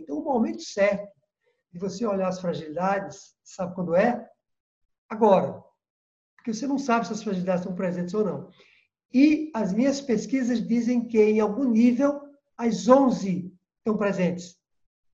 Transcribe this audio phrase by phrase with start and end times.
[0.00, 1.08] Então, o momento certo
[1.72, 4.28] de você olhar as fragilidades, sabe quando é?
[5.08, 5.62] Agora.
[6.36, 8.50] Porque você não sabe se as fragilidades estão presentes ou não.
[9.12, 12.20] E as minhas pesquisas dizem que, em algum nível,
[12.56, 14.56] as 11 estão presentes.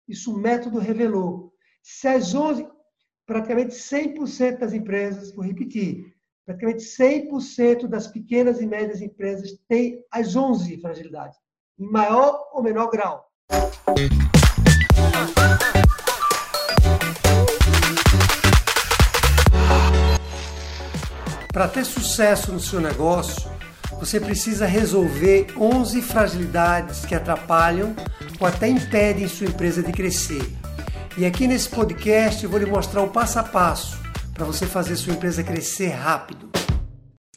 [0.09, 1.53] Isso o método revelou.
[1.83, 2.69] Se as 11,
[3.27, 6.15] praticamente 100% das empresas, vou repetir,
[6.45, 11.39] praticamente 100% das pequenas e médias empresas têm as 11 fragilidades,
[11.79, 13.31] em maior ou menor grau.
[21.53, 23.51] Para ter sucesso no seu negócio,
[24.01, 27.95] você precisa resolver 11 fragilidades que atrapalham
[28.41, 30.43] ou até impedem sua empresa de crescer.
[31.17, 33.97] E aqui nesse podcast eu vou lhe mostrar o passo a passo
[34.33, 36.51] para você fazer sua empresa crescer rápido.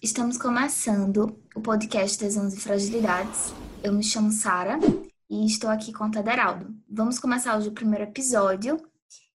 [0.01, 3.53] Estamos começando o podcast das 11 fragilidades.
[3.83, 4.79] Eu me chamo Sara
[5.29, 6.75] e estou aqui com o Taderaldo.
[6.89, 8.77] Vamos começar hoje o primeiro episódio.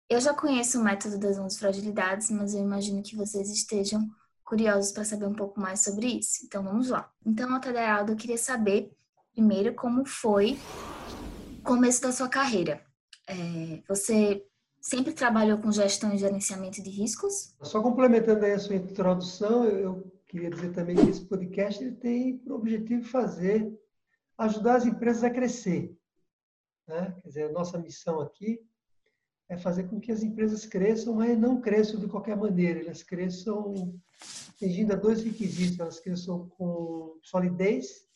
[0.10, 4.08] Eu já conheço o método das 11 fragilidades, mas eu imagino que vocês estejam
[4.44, 6.46] curiosos para saber um pouco mais sobre isso.
[6.46, 7.10] Então vamos lá.
[7.26, 8.92] Então, Altaderaldo, eu queria saber
[9.34, 10.58] primeiro como foi
[11.60, 12.82] o começo da sua carreira.
[13.28, 14.44] É, você
[14.82, 17.54] sempre trabalhou com gestão e gerenciamento de riscos?
[17.62, 22.38] Só complementando aí a sua introdução, eu queria dizer também que esse podcast ele tem
[22.38, 23.70] por objetivo fazer,
[24.38, 25.98] ajudar as empresas a crescer.
[26.88, 27.16] Né?
[27.22, 28.62] Quer dizer, a nossa missão aqui
[29.50, 32.82] é fazer com que as empresas cresçam, mas não cresçam de qualquer maneira.
[32.82, 34.00] Elas cresçam
[34.50, 35.80] atingindo a dois requisitos.
[35.80, 38.08] Elas cresçam com solidez,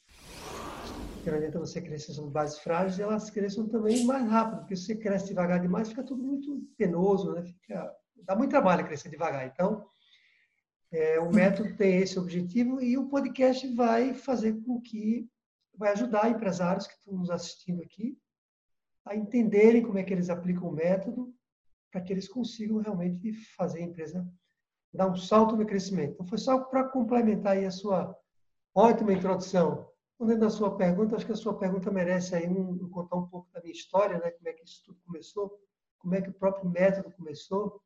[1.23, 4.85] que não adianta você crescer sobre bases frágeis, elas cresçam também mais rápido, porque se
[4.85, 7.43] você cresce devagar demais, fica tudo muito penoso, né?
[7.43, 9.45] Fica, dá muito trabalho crescer devagar.
[9.45, 9.85] Então,
[10.91, 15.29] é, o método tem esse objetivo e o podcast vai fazer com que,
[15.75, 18.17] vai ajudar empresários que estão nos assistindo aqui
[19.05, 21.33] a entenderem como é que eles aplicam o método
[21.91, 24.27] para que eles consigam realmente fazer a empresa
[24.93, 26.13] dar um salto no crescimento.
[26.13, 28.15] Então, foi só para complementar aí a sua
[28.75, 29.89] ótima introdução.
[30.09, 33.49] Respondendo a sua pergunta, acho que a sua pergunta merece aí um, contar um pouco
[33.51, 34.31] da minha história, né?
[34.31, 35.59] como é que isso tudo começou,
[35.97, 37.81] como é que o próprio método começou.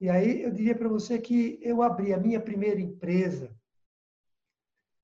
[0.00, 3.54] E aí eu diria para você que eu abri a minha primeira empresa,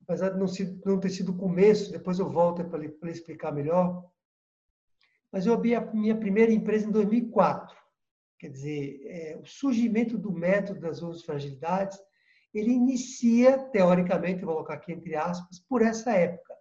[0.08, 0.46] apesar de não,
[0.86, 4.10] não ter sido o começo, depois eu volto para lhe explicar melhor,
[5.30, 7.76] mas eu abri a minha primeira empresa em 2004.
[8.38, 11.98] Quer dizer, é, o surgimento do método das 11 fragilidades,
[12.54, 16.54] ele inicia, teoricamente, vou colocar aqui entre aspas, por essa época.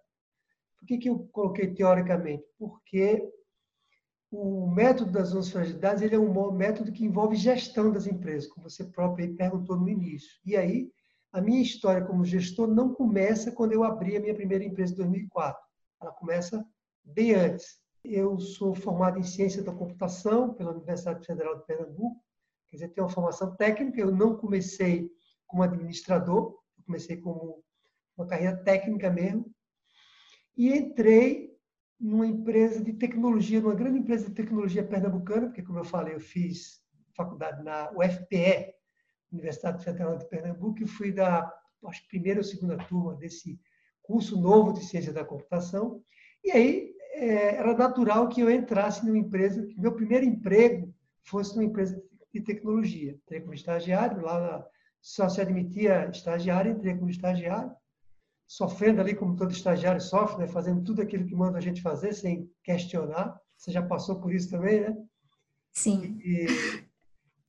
[0.78, 2.44] Por que, que eu coloquei teoricamente?
[2.58, 3.26] Porque
[4.30, 8.68] o método das 11 fragilidades ele é um método que envolve gestão das empresas, como
[8.68, 10.38] você próprio perguntou no início.
[10.44, 10.92] E aí,
[11.32, 14.96] a minha história como gestor não começa quando eu abri a minha primeira empresa em
[14.96, 15.60] 2004.
[16.00, 16.66] Ela começa
[17.04, 17.80] bem antes.
[18.02, 22.22] Eu sou formado em Ciência da Computação pela Universidade Federal de Pernambuco,
[22.68, 24.00] quer dizer, tenho uma formação técnica.
[24.00, 25.10] Eu não comecei
[25.46, 27.62] como administrador, eu comecei como
[28.16, 29.50] uma carreira técnica mesmo,
[30.56, 31.56] e entrei
[32.00, 36.20] numa empresa de tecnologia, numa grande empresa de tecnologia pernambucana, porque, como eu falei, eu
[36.20, 36.80] fiz
[37.14, 38.74] faculdade na UFPE,
[39.32, 41.52] Universidade Federal de Pernambuco, e fui da
[41.86, 43.58] acho, primeira ou segunda turma desse
[44.02, 46.02] curso novo de ciência da computação.
[46.44, 51.54] E aí é, era natural que eu entrasse numa empresa, que meu primeiro emprego fosse
[51.54, 52.02] numa empresa
[52.32, 53.12] de tecnologia.
[53.12, 54.66] Entrei como estagiário, lá na,
[55.00, 57.70] só se admitia estagiário, entrei como estagiário,
[58.46, 60.48] sofrendo ali como todo estagiário sofre, né?
[60.48, 63.38] fazendo tudo aquilo que manda a gente fazer, sem questionar.
[63.56, 64.96] Você já passou por isso também, né?
[65.72, 66.18] Sim.
[66.24, 66.46] E,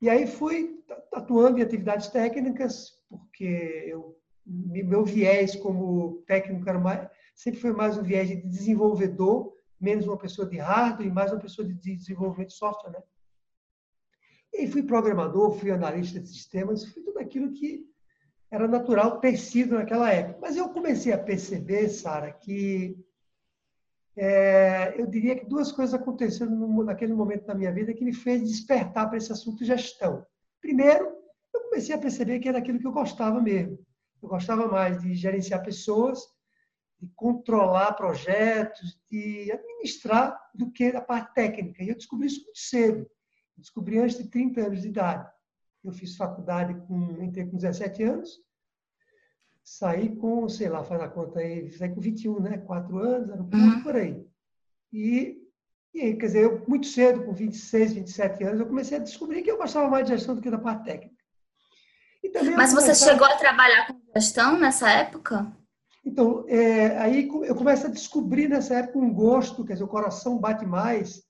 [0.01, 0.78] e aí fui
[1.14, 7.98] atuando em atividades técnicas, porque eu, meu viés como técnico era mais, sempre foi mais
[7.98, 12.50] um viés de desenvolvedor, menos uma pessoa de hardware e mais uma pessoa de desenvolvimento
[12.50, 13.04] de software, né?
[14.54, 17.88] E fui programador, fui analista de sistemas, fui tudo aquilo que
[18.52, 20.40] era natural ter sido naquela época.
[20.42, 22.98] Mas eu comecei a perceber, Sara, que
[24.18, 28.14] é, eu diria que duas coisas aconteceram no, naquele momento da minha vida que me
[28.14, 30.26] fez despertar para esse assunto gestão.
[30.61, 31.16] Primeiro,
[31.53, 33.79] eu comecei a perceber que era aquilo que eu gostava mesmo.
[34.22, 36.20] Eu gostava mais de gerenciar pessoas
[37.00, 41.82] de controlar projetos, de administrar, do que a parte técnica.
[41.82, 43.00] E eu descobri isso muito cedo.
[43.00, 45.32] Eu descobri antes de 30 anos de idade.
[45.84, 48.38] Eu fiz faculdade com, entrei com 17 anos,
[49.64, 52.58] saí com, sei lá, faz a conta aí, saí com 21, né?
[52.58, 53.82] 4 anos, era um uhum.
[53.82, 54.28] por aí.
[54.91, 55.38] E,
[55.94, 59.52] e, quer dizer, eu, muito cedo, com 26, 27 anos, eu comecei a descobrir que
[59.52, 61.16] eu gostava mais de gestão do que da parte técnica.
[62.56, 65.52] Mas você chegou a trabalhar com gestão nessa época?
[66.06, 70.38] Então, é, aí eu começo a descobrir nessa época um gosto, quer dizer, o coração
[70.38, 71.24] bate mais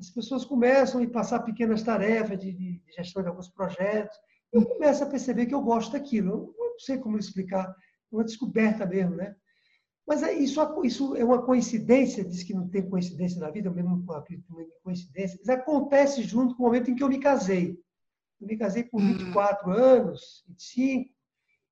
[0.00, 4.16] as pessoas começam a passar pequenas tarefas de, de, de gestão de alguns projetos.
[4.52, 6.54] Eu começo a perceber que eu gosto daquilo.
[6.56, 7.74] Eu não sei como explicar, é
[8.14, 9.34] uma descoberta mesmo, né?
[10.08, 13.74] Mas é, isso, isso é uma coincidência, diz que não tem coincidência na vida, eu
[13.74, 17.78] mesmo acredito em coincidência, mas acontece junto com o momento em que eu me casei.
[18.40, 19.72] Eu me casei com 24 hum.
[19.74, 21.10] anos, 25,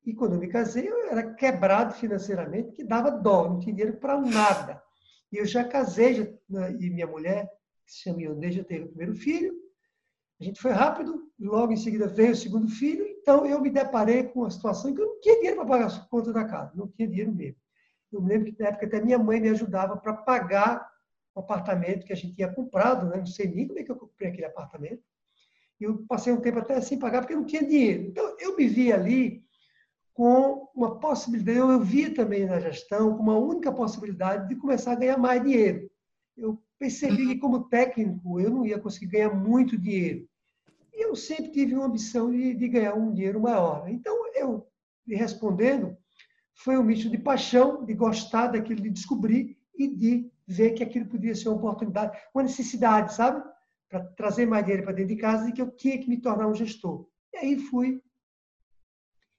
[0.05, 3.97] e quando eu me casei, eu era quebrado financeiramente, que dava dó, não tinha dinheiro
[3.99, 4.83] para nada.
[5.33, 7.51] E eu já casei, já, né, e minha mulher
[7.87, 9.55] que se chama Ionê, já teve o primeiro filho.
[10.39, 13.07] A gente foi rápido, logo em seguida veio o segundo filho.
[13.07, 15.87] Então, eu me deparei com uma situação em que eu não tinha dinheiro para pagar
[15.87, 17.57] as contas da casa, não tinha dinheiro mesmo.
[18.17, 20.89] Eu me lembro que, na época, até minha mãe me ajudava para pagar
[21.35, 23.19] o apartamento que a gente tinha comprado, né?
[23.19, 25.03] não sei nem como é que eu comprei aquele apartamento.
[25.79, 28.05] E eu passei um tempo até sem pagar, porque eu não tinha dinheiro.
[28.05, 29.45] Então, eu me vi ali
[30.15, 34.97] com uma possibilidade, eu via também na gestão, com uma única possibilidade de começar a
[34.97, 35.91] ganhar mais dinheiro.
[36.35, 40.27] Eu percebi que, como técnico, eu não ia conseguir ganhar muito dinheiro.
[40.95, 43.87] E eu sempre tive uma ambição de, de ganhar um dinheiro maior.
[43.91, 44.67] Então, eu,
[45.07, 45.95] respondendo,
[46.57, 51.07] foi um misto de paixão, de gostar daquilo, de descobrir e de ver que aquilo
[51.07, 53.45] podia ser uma oportunidade, uma necessidade, sabe?
[53.89, 56.49] Para trazer mais dinheiro para dentro de casa e que eu tinha que me tornar
[56.49, 57.07] um gestor.
[57.33, 58.03] E aí fui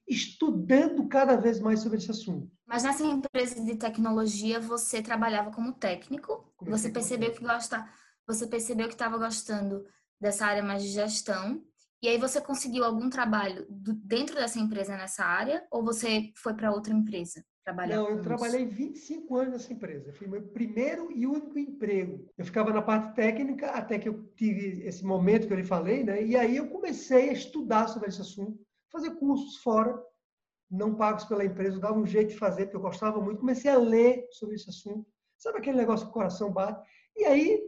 [0.06, 2.50] estudando cada vez mais sobre esse assunto.
[2.64, 6.50] Mas nessa empresa de tecnologia você trabalhava como técnico?
[6.56, 7.86] Como você percebeu que gosta,
[8.26, 9.84] você percebeu que estava gostando
[10.20, 11.62] dessa área mais de gestão?
[12.00, 16.72] E aí você conseguiu algum trabalho dentro dessa empresa nessa área ou você foi para
[16.72, 17.44] outra empresa?
[17.64, 20.12] Trabalhar Não, eu trabalhei 25 anos nessa empresa.
[20.12, 22.26] Foi meu primeiro e único emprego.
[22.38, 26.04] Eu ficava na parte técnica até que eu tive esse momento que eu lhe falei,
[26.04, 26.24] né?
[26.24, 28.58] E aí eu comecei a estudar sobre esse assunto
[28.90, 30.00] fazer cursos fora,
[30.70, 33.40] não pagos pela empresa, eu dava um jeito de fazer, porque eu gostava muito.
[33.40, 35.06] Comecei a ler sobre esse assunto.
[35.36, 36.86] Sabe aquele negócio que o coração bate?
[37.16, 37.62] E aí,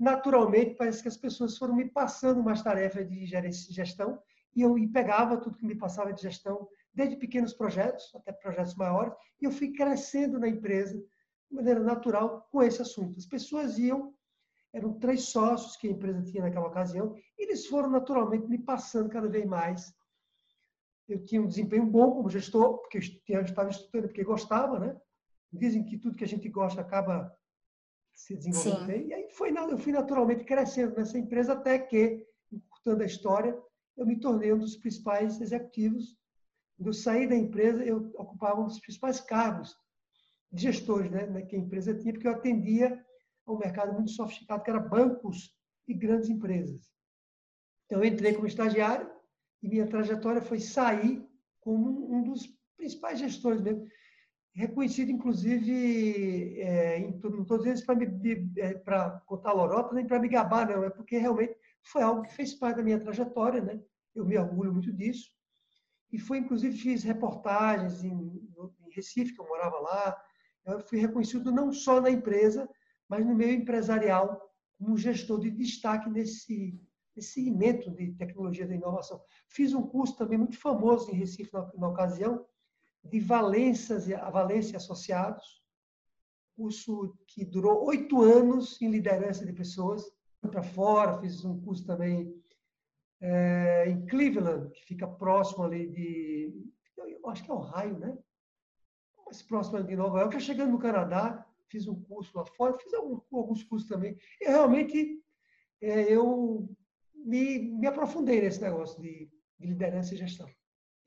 [0.00, 4.18] naturalmente, parece que as pessoas foram me passando umas tarefas de gestão
[4.56, 9.14] e eu pegava tudo que me passava de gestão, desde pequenos projetos até projetos maiores,
[9.40, 13.16] e eu fui crescendo na empresa de maneira natural com esse assunto.
[13.18, 14.12] As pessoas iam,
[14.72, 19.08] eram três sócios que a empresa tinha naquela ocasião, e eles foram naturalmente me passando
[19.08, 19.94] cada vez mais
[21.12, 22.98] eu tinha um desempenho bom como gestor, porque
[23.28, 24.96] eu estava estudando porque gostava, né?
[25.52, 27.36] Dizem que tudo que a gente gosta acaba
[28.20, 28.86] se desenvolvendo Sim.
[28.86, 29.06] bem.
[29.08, 33.58] E aí foi, eu fui naturalmente crescendo nessa empresa até que, encurtando a história,
[33.96, 36.16] eu me tornei um dos principais executivos.
[36.76, 39.74] Quando eu saí da empresa, eu ocupava um dos principais cargos
[40.52, 43.02] de gestores né, que a empresa tinha, porque eu atendia
[43.46, 45.56] a um mercado muito sofisticado, que era bancos
[45.88, 46.90] e grandes empresas.
[47.86, 49.10] Então, eu entrei como estagiário,
[49.62, 51.26] e minha trajetória foi sair
[51.60, 52.46] como um dos
[52.76, 53.86] principais gestores mesmo,
[54.54, 57.84] reconhecido inclusive, é, em, não estou dizendo
[58.84, 62.34] para é, contar lorota, nem para me gabar, não, é porque realmente foi algo que
[62.34, 63.80] fez parte da minha trajetória, né?
[64.14, 65.30] eu me orgulho muito disso,
[66.12, 70.22] e foi inclusive fiz reportagens em, em Recife, que eu morava lá,
[70.66, 72.68] eu fui reconhecido não só na empresa,
[73.08, 76.80] mas no meio empresarial, como gestor de destaque nesse,
[77.16, 79.20] esse segmento de tecnologia da inovação.
[79.48, 82.44] Fiz um curso também muito famoso em Recife na, na ocasião,
[83.04, 85.60] de Valências e Valência Associados,
[86.56, 90.04] curso que durou oito anos em liderança de pessoas
[90.40, 91.18] para fora.
[91.20, 92.34] Fiz um curso também
[93.20, 96.52] é, em Cleveland, que fica próximo ali de,
[96.96, 98.18] eu acho que é Ohio, né?
[99.24, 100.34] Mais próximo de Nova York.
[100.34, 104.18] Já chegando no Canadá, fiz um curso lá fora, fiz alguns, alguns cursos também.
[104.40, 105.22] E realmente
[105.80, 106.68] é, eu
[107.14, 110.48] me, me aprofundei nesse negócio de, de liderança e gestão.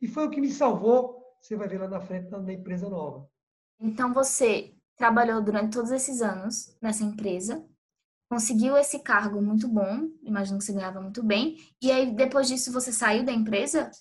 [0.01, 3.29] E foi o que me salvou, você vai ver lá na frente, na empresa nova.
[3.79, 7.67] Então, você trabalhou durante todos esses anos nessa empresa,
[8.29, 12.71] conseguiu esse cargo muito bom, imagino que você ganhava muito bem, e aí depois disso
[12.71, 13.91] você saiu da empresa?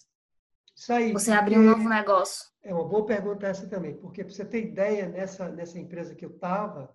[0.74, 1.12] Saí.
[1.12, 2.46] Você abriu um novo negócio?
[2.62, 6.24] É uma boa pergunta essa também, porque para você ter ideia, nessa, nessa empresa que
[6.24, 6.94] eu estava,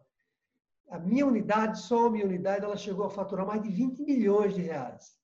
[0.89, 4.56] a minha unidade, só a minha unidade, ela chegou a faturar mais de 20 milhões
[4.56, 5.18] de reais.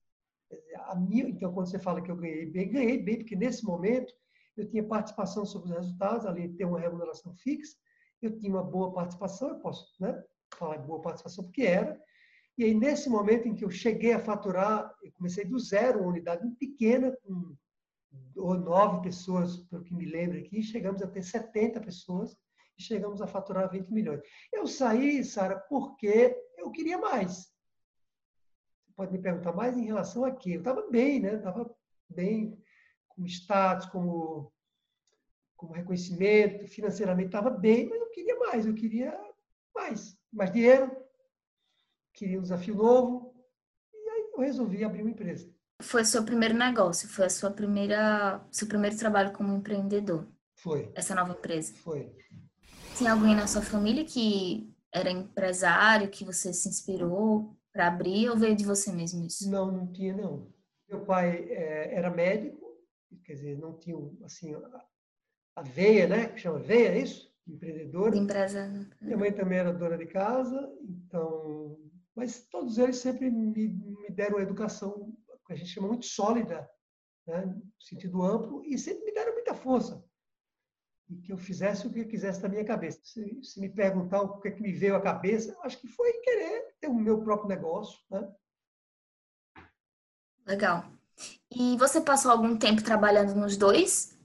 [0.88, 4.14] A minha, então, quando você fala que eu ganhei bem, ganhei bem, porque nesse momento
[4.56, 7.78] eu tinha participação sobre os resultados, de ter uma remuneração fixa,
[8.22, 10.24] eu tinha uma boa participação, eu posso né,
[10.56, 12.00] falar de boa participação porque era.
[12.58, 16.10] E aí, nesse momento em que eu cheguei a faturar, eu comecei do zero, uma
[16.10, 17.56] unidade muito pequena, com
[18.36, 22.38] nove pessoas, pelo que me lembro aqui, chegamos a ter 70 pessoas,
[22.78, 24.22] e chegamos a faturar 20 milhões.
[24.52, 27.52] Eu saí, Sara, porque eu queria mais.
[28.86, 30.52] Você pode me perguntar mais em relação a quê?
[30.52, 31.36] Eu estava bem, né?
[31.36, 31.70] Estava
[32.10, 32.63] bem
[33.16, 34.52] como status, como,
[35.56, 39.18] como reconhecimento, financeiramente estava bem, mas eu queria mais, eu queria
[39.74, 40.18] mais.
[40.32, 40.92] Mais dinheiro,
[42.14, 43.34] queria um desafio novo,
[44.36, 45.52] eu resolvi abrir uma empresa.
[45.82, 50.28] Foi seu primeiro negócio, foi a sua primeira, seu primeiro trabalho como empreendedor.
[50.56, 50.92] Foi.
[50.96, 51.74] Essa nova empresa.
[51.76, 52.16] Foi.
[52.98, 58.38] Tinha alguém na sua família que era empresário, que você se inspirou para abrir ou
[58.38, 59.50] veio de você mesmo isso?
[59.50, 60.48] Não, não tinha não.
[60.88, 62.63] Meu pai é, era médico,
[63.24, 64.54] quer dizer, não tinha assim
[65.56, 66.28] a veia, né?
[66.28, 67.34] Que chama veia, é isso?
[67.48, 68.12] Empreendedora.
[68.12, 68.90] De empresa.
[69.02, 71.78] Minha mãe também era dona de casa, então,
[72.16, 75.14] mas todos eles sempre me, me deram uma educação
[75.46, 76.70] que a gente chama muito sólida,
[77.28, 77.46] né?
[77.46, 80.04] no sentido amplo, e sempre me deram muita força
[81.10, 83.00] e que eu fizesse o que eu quisesse da minha cabeça.
[83.04, 86.14] Se, se, me perguntar o que, é que me veio à cabeça, acho que foi
[86.22, 88.00] querer ter o meu próprio negócio.
[88.10, 88.34] Né?
[90.46, 90.92] Legal.
[91.52, 94.18] E você passou algum tempo trabalhando nos dois?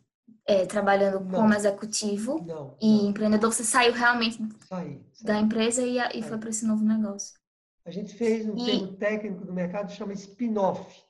[0.46, 1.40] É, trabalhando não.
[1.40, 3.10] como executivo não, e não.
[3.10, 3.52] empreendedor?
[3.52, 5.26] Você saiu realmente saí, saí.
[5.26, 7.38] da empresa e, e foi para esse novo negócio?
[7.84, 8.64] A gente fez um e...
[8.64, 11.02] termo técnico do mercado que chama spin-off.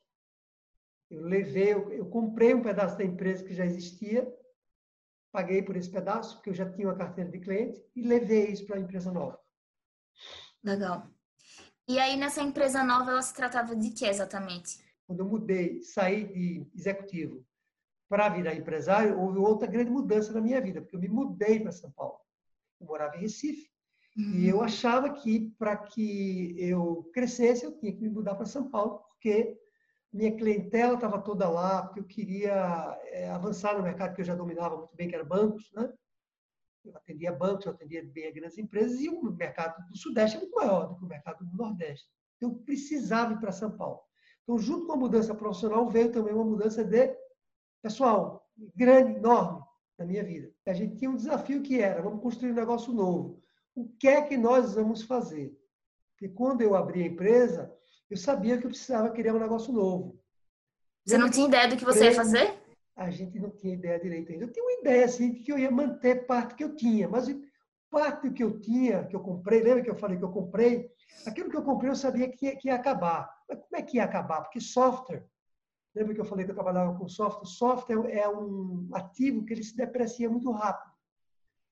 [1.08, 4.28] Eu levei, eu, eu comprei um pedaço da empresa que já existia
[5.32, 8.66] paguei por esse pedaço, porque eu já tinha uma carteira de cliente, e levei isso
[8.66, 9.38] para a empresa nova.
[10.62, 11.08] Legal.
[11.86, 14.78] E aí, nessa empresa nova, ela se tratava de que exatamente?
[15.08, 17.42] Quando eu mudei, saí de executivo
[18.10, 21.72] para virar empresário, houve outra grande mudança na minha vida, porque eu me mudei para
[21.72, 22.20] São Paulo.
[22.78, 23.70] Eu morava em Recife,
[24.18, 24.34] uhum.
[24.34, 28.70] e eu achava que para que eu crescesse, eu tinha que me mudar para São
[28.70, 29.58] Paulo, porque
[30.12, 34.34] minha clientela estava toda lá, porque eu queria é, avançar no mercado que eu já
[34.34, 35.90] dominava muito bem, que era bancos, né?
[36.84, 40.40] Eu atendia bancos, eu atendia bem as grandes empresas, e o mercado do Sudeste é
[40.40, 42.06] muito maior do que o mercado do Nordeste.
[42.40, 44.07] Eu precisava ir para São Paulo.
[44.48, 47.14] Então, junto com a mudança profissional, veio também uma mudança de
[47.82, 49.62] pessoal, grande, enorme,
[49.98, 50.50] na minha vida.
[50.66, 53.42] A gente tinha um desafio que era, vamos construir um negócio novo.
[53.74, 55.54] O que é que nós vamos fazer?
[56.12, 57.70] Porque quando eu abri a empresa,
[58.08, 60.18] eu sabia que eu precisava criar um negócio novo.
[61.04, 62.58] Você não tinha ideia do que você ia fazer?
[62.96, 64.46] A gente não tinha ideia direito ainda.
[64.46, 67.28] Eu tinha uma ideia, assim, de que eu ia manter parte que eu tinha, mas
[67.90, 70.90] parte que eu tinha, que eu comprei, lembra que eu falei que eu comprei?
[71.26, 73.37] Aquilo que eu comprei eu sabia que ia, que ia acabar.
[73.48, 74.42] Mas como é que ia acabar?
[74.42, 75.26] Porque software,
[75.94, 77.46] lembra que eu falei que eu trabalhava com software?
[77.46, 80.92] Software é um ativo que ele se deprecia muito rápido.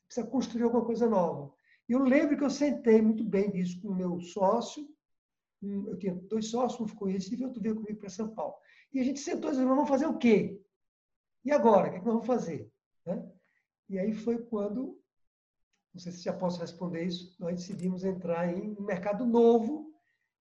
[0.06, 1.52] Precisa construir alguma coisa nova.
[1.88, 4.88] Eu lembro que eu sentei muito bem disso com o meu sócio,
[5.62, 8.54] eu tinha dois sócios, um ficou em Recife e outro veio comigo para São Paulo.
[8.92, 10.60] E a gente sentou e disse, vamos fazer o quê?
[11.44, 11.88] E agora?
[11.88, 12.70] O que, é que nós vamos fazer?
[13.04, 13.24] Né?
[13.88, 15.00] E aí foi quando,
[15.94, 19.95] não sei se já posso responder isso, nós decidimos entrar em um mercado novo,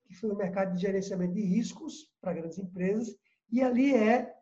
[0.05, 3.15] que foi o mercado de gerenciamento de riscos para grandes empresas,
[3.51, 4.33] e ali é,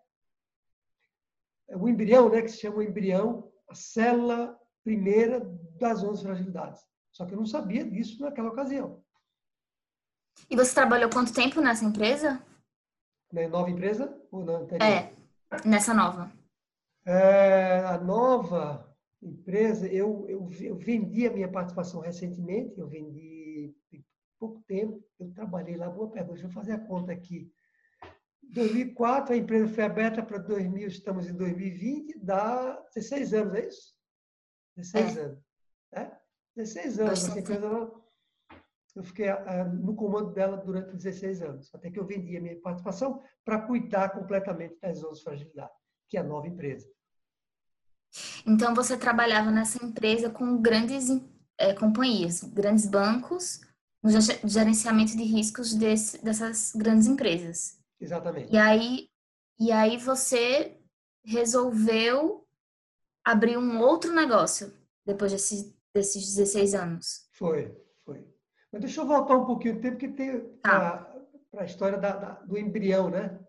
[1.70, 5.39] o embrião, né, que se chama o embrião, a célula primeira
[5.79, 6.82] das 11 fragilidades.
[7.12, 9.03] Só que eu não sabia disso naquela ocasião.
[10.50, 12.43] E você trabalhou quanto tempo nessa empresa?
[13.32, 14.86] Na nova empresa ou na anterior?
[14.86, 15.13] É,
[15.65, 16.32] nessa nova.
[17.05, 23.33] É, a nova empresa, eu, eu, eu vendi a minha participação recentemente, eu vendi
[24.44, 27.50] pouco tempo, eu trabalhei lá, boa pergunta, deixa eu fazer a conta aqui.
[28.42, 33.94] 2004, a empresa foi aberta para 2000, estamos em 2020, dá 16 anos, é isso?
[34.76, 35.22] 16 é.
[35.22, 35.40] anos.
[35.94, 36.12] É?
[36.58, 37.12] 16 anos.
[37.14, 37.92] Essa empresa
[38.96, 42.60] eu fiquei uh, no comando dela durante 16 anos, até que eu vendi a minha
[42.60, 45.76] participação para cuidar completamente das 11 fragilidades,
[46.10, 46.88] que é a nova empresa.
[48.46, 51.08] Então, você trabalhava nessa empresa com grandes
[51.58, 53.62] é, companhias, grandes bancos,
[54.04, 57.80] no gerenciamento de riscos desse, dessas grandes empresas.
[58.00, 58.54] Exatamente.
[58.54, 59.10] E aí,
[59.60, 60.78] e aí você
[61.24, 62.46] resolveu
[63.24, 64.74] abrir um outro negócio
[65.06, 67.28] depois desse, desses 16 anos.
[67.32, 67.84] Foi.
[68.74, 71.08] Mas deixa eu voltar um pouquinho no tempo, porque tem tá.
[71.52, 73.40] para a história da, da, do embrião, né?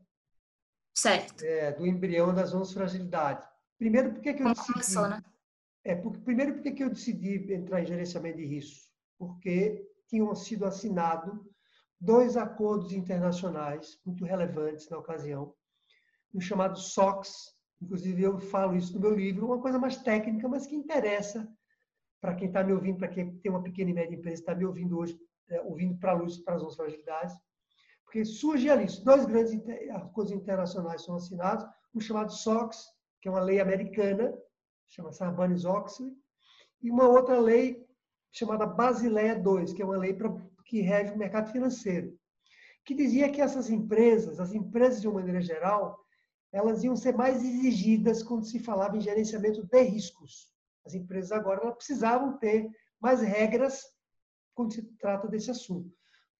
[0.94, 1.42] Certo.
[1.42, 3.48] É, do embrião das 11 fragilidades.
[3.78, 4.72] Primeiro, por que, eu Como decidi...
[4.72, 5.24] começou, né?
[5.82, 8.92] É, porque, primeiro, por que eu decidi entrar em gerenciamento de risco?
[9.18, 11.34] Porque tinham sido assinados
[12.00, 15.54] dois acordos internacionais muito relevantes na ocasião,
[16.34, 20.66] um chamado SOX, inclusive eu falo isso no meu livro, uma coisa mais técnica, mas
[20.66, 21.48] que interessa
[22.20, 24.64] para quem está me ouvindo, para quem tem uma pequena e média empresa, está me
[24.64, 25.18] ouvindo hoje,
[25.50, 27.36] é, ouvindo para a luz, para as outras fragilidades,
[28.04, 29.54] porque surge ali, dois grandes
[29.90, 32.86] acordos internacionais são assinados, um chamado SOX,
[33.20, 34.34] que é uma lei americana,
[34.86, 36.12] chama Sarbanes-Oxley,
[36.82, 37.83] e uma outra lei
[38.34, 40.28] chamada Basileia II, que é uma lei pra,
[40.64, 42.18] que rege o mercado financeiro,
[42.84, 46.04] que dizia que essas empresas, as empresas de uma maneira geral,
[46.52, 50.52] elas iam ser mais exigidas quando se falava em gerenciamento de riscos.
[50.84, 52.68] As empresas agora precisavam ter
[53.00, 53.84] mais regras
[54.52, 55.90] quando se trata desse assunto.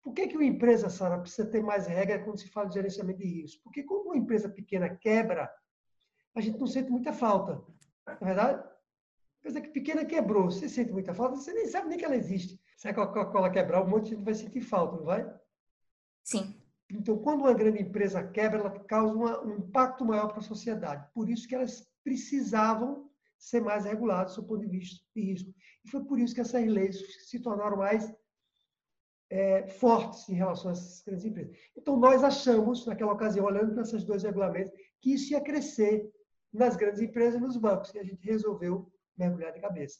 [0.03, 3.19] Por que, que uma empresa, Sara, precisa ter mais regra quando se fala de gerenciamento
[3.19, 3.63] de risco?
[3.63, 5.49] Porque quando uma empresa pequena quebra,
[6.35, 7.55] a gente não sente muita falta.
[8.05, 8.74] Não é verdade?
[9.45, 12.59] A empresa pequena quebrou, você sente muita falta, você nem sabe nem que ela existe.
[12.75, 15.31] Se a Coca-Cola quebrar, um monte de gente vai sentir falta, não vai?
[16.23, 16.59] Sim.
[16.89, 21.07] Então, quando uma grande empresa quebra, ela causa uma, um impacto maior para a sociedade.
[21.13, 25.53] Por isso que elas precisavam ser mais reguladas do ponto de vista de risco.
[25.83, 26.99] E foi por isso que essas leis
[27.29, 28.11] se tornaram mais
[29.29, 31.55] é, fortes em relação a essas grandes empresas.
[31.77, 36.11] Então, nós achamos, naquela ocasião, olhando para esses dois regulamentos, que isso ia crescer
[36.51, 37.93] nas grandes empresas e nos bancos.
[37.93, 39.99] E a gente resolveu mergulhar de cabeça.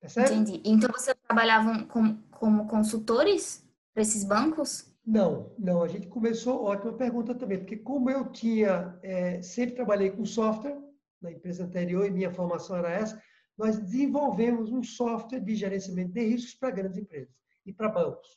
[0.00, 0.34] Percebe?
[0.34, 0.62] Entendi.
[0.64, 4.92] Então, você trabalhavam como, como consultores para esses bancos?
[5.04, 5.82] Não, não.
[5.82, 10.78] A gente começou, ótima pergunta também, porque como eu tinha, é, sempre trabalhei com software
[11.20, 13.20] na empresa anterior e minha formação era essa,
[13.56, 18.28] nós desenvolvemos um software de gerenciamento de riscos para grandes empresas e para bancos.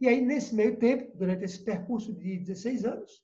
[0.00, 3.22] E aí, nesse meio tempo, durante esse percurso de 16 anos,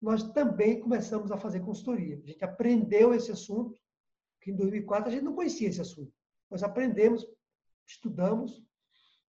[0.00, 2.20] nós também começamos a fazer consultoria.
[2.22, 3.79] A gente aprendeu esse assunto,
[4.40, 6.12] que em 2004 a gente não conhecia esse assunto.
[6.50, 7.26] Nós aprendemos,
[7.86, 8.62] estudamos.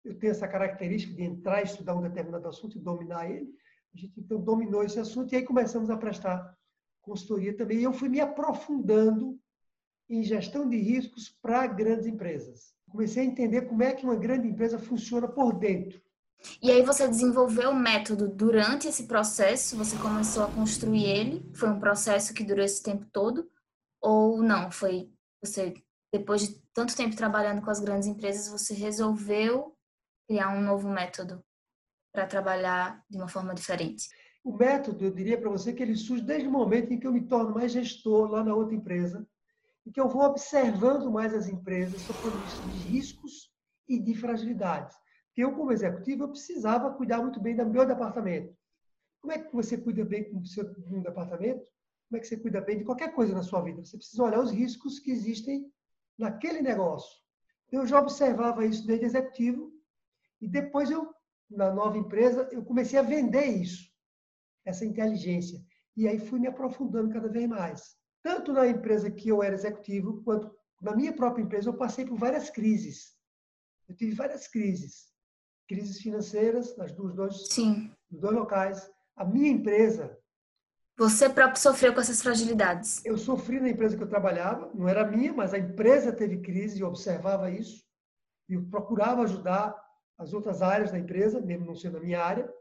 [0.04, 3.50] Eu tenho essa característica de entrar e estudar um determinado assunto e dominar ele.
[3.94, 6.56] A gente então dominou esse assunto e aí começamos a prestar
[7.02, 7.78] consultoria também.
[7.78, 9.38] E eu fui me aprofundando
[10.08, 12.74] em gestão de riscos para grandes empresas.
[12.88, 16.00] Comecei a entender como é que uma grande empresa funciona por dentro.
[16.62, 19.76] E aí você desenvolveu o método durante esse processo?
[19.76, 21.50] Você começou a construir ele?
[21.54, 23.48] Foi um processo que durou esse tempo todo?
[24.00, 24.70] Ou não?
[24.70, 25.10] Foi
[25.42, 25.74] você
[26.12, 29.76] depois de tanto tempo trabalhando com as grandes empresas, você resolveu
[30.26, 31.44] criar um novo método
[32.12, 34.08] para trabalhar de uma forma diferente?
[34.42, 37.12] O método, eu diria para você que ele surge desde o momento em que eu
[37.12, 39.26] me torno mais gestor lá na outra empresa
[39.86, 43.52] e que eu vou observando mais as empresas sob o ponto de riscos
[43.88, 44.96] e de fragilidades.
[45.28, 48.56] Porque eu, como executivo, eu precisava cuidar muito bem do meu departamento.
[49.20, 50.64] Como é que você cuida bem do seu
[51.02, 51.62] departamento?
[52.10, 53.84] Como é que você cuida bem de qualquer coisa na sua vida?
[53.84, 55.72] Você precisa olhar os riscos que existem
[56.18, 57.16] naquele negócio.
[57.70, 59.72] Eu já observava isso desde executivo
[60.40, 61.08] e depois eu,
[61.48, 63.88] na nova empresa, eu comecei a vender isso
[64.64, 65.64] essa inteligência.
[65.96, 67.94] E aí fui me aprofundando cada vez mais.
[68.24, 72.18] Tanto na empresa que eu era executivo, quanto na minha própria empresa, eu passei por
[72.18, 73.16] várias crises.
[73.88, 75.12] Eu tive várias crises.
[75.68, 77.94] Crises financeiras, nas duas, dois, Sim.
[78.10, 78.90] dois locais.
[79.14, 80.18] A minha empresa.
[81.00, 83.02] Você próprio sofreu com essas fragilidades?
[83.06, 86.78] Eu sofri na empresa que eu trabalhava, não era minha, mas a empresa teve crise
[86.78, 87.82] e observava isso.
[88.46, 89.74] E eu procurava ajudar
[90.18, 92.52] as outras áreas da empresa, mesmo não sendo a minha área.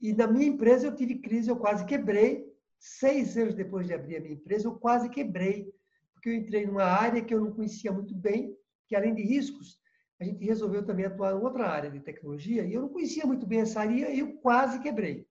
[0.00, 2.46] E na minha empresa eu tive crise, eu quase quebrei.
[2.78, 5.74] Seis anos depois de abrir a minha empresa, eu quase quebrei,
[6.12, 9.80] porque eu entrei numa área que eu não conhecia muito bem, que além de riscos,
[10.20, 13.44] a gente resolveu também atuar em outra área de tecnologia, e eu não conhecia muito
[13.44, 15.26] bem essa área e eu quase quebrei.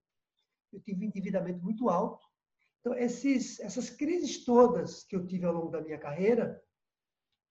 [0.73, 2.25] Eu tive um endividamento muito alto.
[2.79, 6.61] Então, esses, essas crises todas que eu tive ao longo da minha carreira,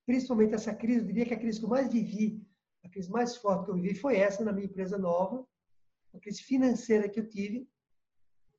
[0.04, 2.46] principalmente essa crise, eu diria que a crise que eu mais vivi,
[2.84, 5.46] a crise mais forte que eu vivi foi essa na minha empresa nova,
[6.12, 7.68] a crise financeira que eu tive.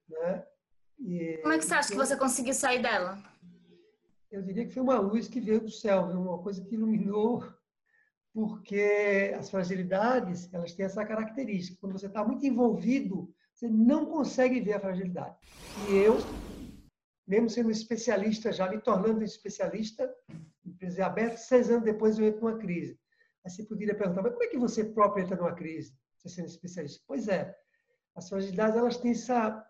[0.10, 0.46] Né?
[1.00, 3.22] E, Como é que você acha que você conseguiu sair dela?
[4.32, 7.44] Eu diria que foi uma luz que veio do céu, uma coisa que iluminou,
[8.34, 11.78] porque as fragilidades elas têm essa característica.
[11.80, 13.32] Quando você está muito envolvido,
[13.64, 15.38] você não consegue ver a fragilidade.
[15.78, 16.18] E eu,
[17.26, 20.14] mesmo sendo especialista, já me tornando especialista,
[20.66, 23.00] empresa aberta, seis anos depois eu entro numa crise.
[23.46, 25.96] Aí você poderia perguntar, mas como é que você próprio entra numa crise?
[26.18, 27.04] você sendo especialista.
[27.06, 27.54] Pois é,
[28.16, 29.66] as fragilidades elas têm essa,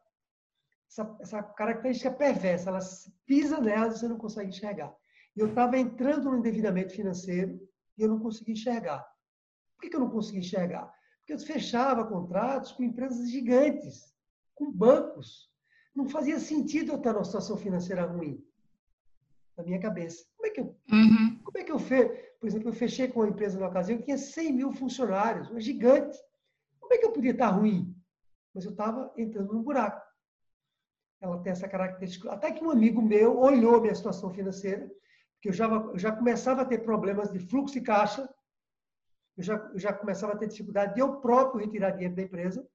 [0.87, 4.95] essa, essa característica perversa, elas pisam nelas e você não consegue enxergar.
[5.35, 7.59] Eu estava entrando no endividamento financeiro
[7.97, 8.99] e eu não conseguia enxergar.
[9.75, 10.93] Por que, que eu não conseguia enxergar?
[11.23, 14.13] Porque eu fechava contratos com empresas gigantes,
[14.53, 15.49] com bancos.
[15.95, 18.43] Não fazia sentido eu estar numa situação financeira ruim
[19.55, 20.25] na minha cabeça.
[20.35, 21.39] Como é que eu, uhum.
[21.43, 22.05] como é que eu fe...
[22.39, 25.61] Por exemplo, eu fechei com uma empresa na ocasião que tinha 100 mil funcionários, uma
[25.61, 26.17] gigante.
[26.77, 27.95] Como é que eu podia estar ruim?
[28.53, 30.05] Mas eu estava entrando num buraco.
[31.21, 32.29] Ela tem essa característica.
[32.33, 34.91] Até que um amigo meu olhou a minha situação financeira,
[35.41, 38.29] que eu já, eu já começava a ter problemas de fluxo de caixa,
[39.37, 42.67] eu já, eu já começava a ter dificuldade de eu próprio retirar dinheiro da empresa.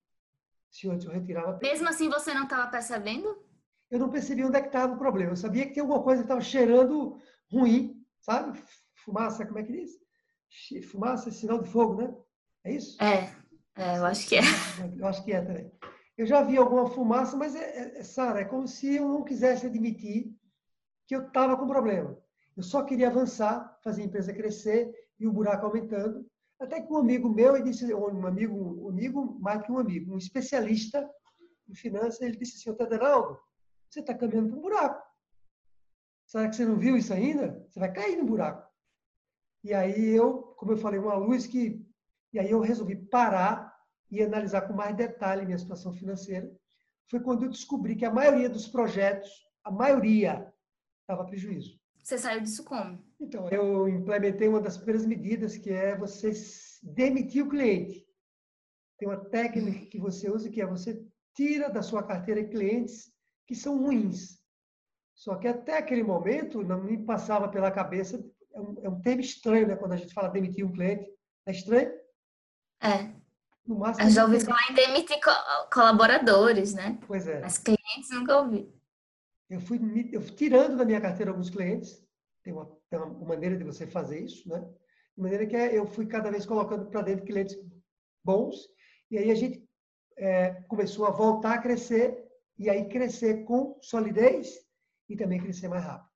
[0.71, 1.59] Se antes eu retirava.
[1.63, 3.43] Mesmo assim, você não estava percebendo?
[3.91, 5.33] Eu não percebia onde é que estava o problema.
[5.33, 7.19] Eu sabia que tinha alguma coisa que estava cheirando
[7.51, 8.61] ruim, sabe?
[8.97, 10.87] Fumaça, como é que diz?
[10.91, 12.15] Fumaça sinal de fogo, né?
[12.65, 13.03] É isso?
[13.03, 13.35] É.
[13.77, 14.43] É, eu acho que é.
[14.99, 15.73] Eu acho que é também.
[16.17, 19.23] Eu já vi alguma fumaça, mas, é, é, é Sara, é como se eu não
[19.23, 20.35] quisesse admitir
[21.07, 22.19] que eu estava com problema.
[22.57, 26.29] Eu só queria avançar, fazer a empresa crescer e o buraco aumentando,
[26.61, 30.19] Até que um amigo meu, disse, um amigo, um amigo, mais que um amigo, um
[30.19, 31.09] especialista
[31.69, 33.39] em finanças, ele disse assim, Taderaldo,
[33.89, 35.09] você está caminhando para um buraco.
[36.27, 37.65] Será que você não viu isso ainda?
[37.69, 38.69] Você vai cair no buraco.
[39.63, 41.85] E aí eu, como eu falei, uma luz que...
[42.33, 43.75] E aí eu resolvi parar
[44.11, 46.51] e analisar com mais detalhe minha situação financeira.
[47.09, 49.31] Foi quando eu descobri que a maioria dos projetos,
[49.65, 50.53] a maioria,
[51.01, 51.81] estava prejuízo.
[52.03, 53.03] Você saiu disso como?
[53.21, 56.33] Então, eu implementei uma das primeiras medidas, que é você
[56.83, 58.07] demitir o cliente.
[58.97, 61.05] Tem uma técnica que você usa, que é você
[61.35, 63.13] tira da sua carteira clientes
[63.47, 64.39] que são ruins.
[65.15, 69.21] Só que até aquele momento não me passava pela cabeça, é um, é um termo
[69.21, 69.77] estranho, né?
[69.77, 71.09] Quando a gente fala demitir um cliente.
[71.47, 71.93] É estranho?
[72.81, 73.13] É.
[73.67, 75.19] No máximo, eu já ouvi falar em demitir
[75.73, 76.99] colaboradores, né?
[77.07, 77.41] Pois é.
[77.41, 78.73] Mas clientes nunca ouvi.
[79.51, 79.81] Eu fui,
[80.13, 82.07] eu fui tirando da minha carteira alguns clientes.
[82.49, 84.59] Tem uma, tem uma maneira de você fazer isso, né?
[85.15, 87.59] De maneira que é, eu fui cada vez colocando para dentro clientes
[88.25, 88.57] bons.
[89.11, 89.69] E aí a gente
[90.17, 92.27] é, começou a voltar a crescer.
[92.59, 94.67] E aí crescer com solidez
[95.11, 96.09] e também crescer mais rápido.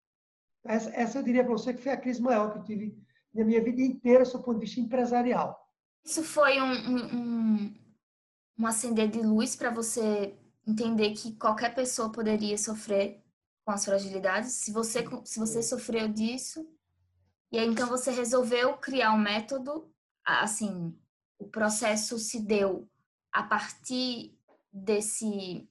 [0.64, 2.98] Essa, essa eu diria para você que foi a crise maior que eu tive
[3.34, 5.56] na minha vida inteira, do ponto de vista empresarial.
[6.04, 7.74] Isso foi um, um,
[8.58, 10.34] um acender de luz para você
[10.66, 13.21] entender que qualquer pessoa poderia sofrer
[13.64, 14.53] com as fragilidades.
[14.53, 16.68] Se você, se você sofreu disso,
[17.51, 19.92] e aí então você resolveu criar um método,
[20.25, 20.96] assim,
[21.38, 22.88] o processo se deu
[23.33, 24.37] a partir
[24.72, 25.68] desse,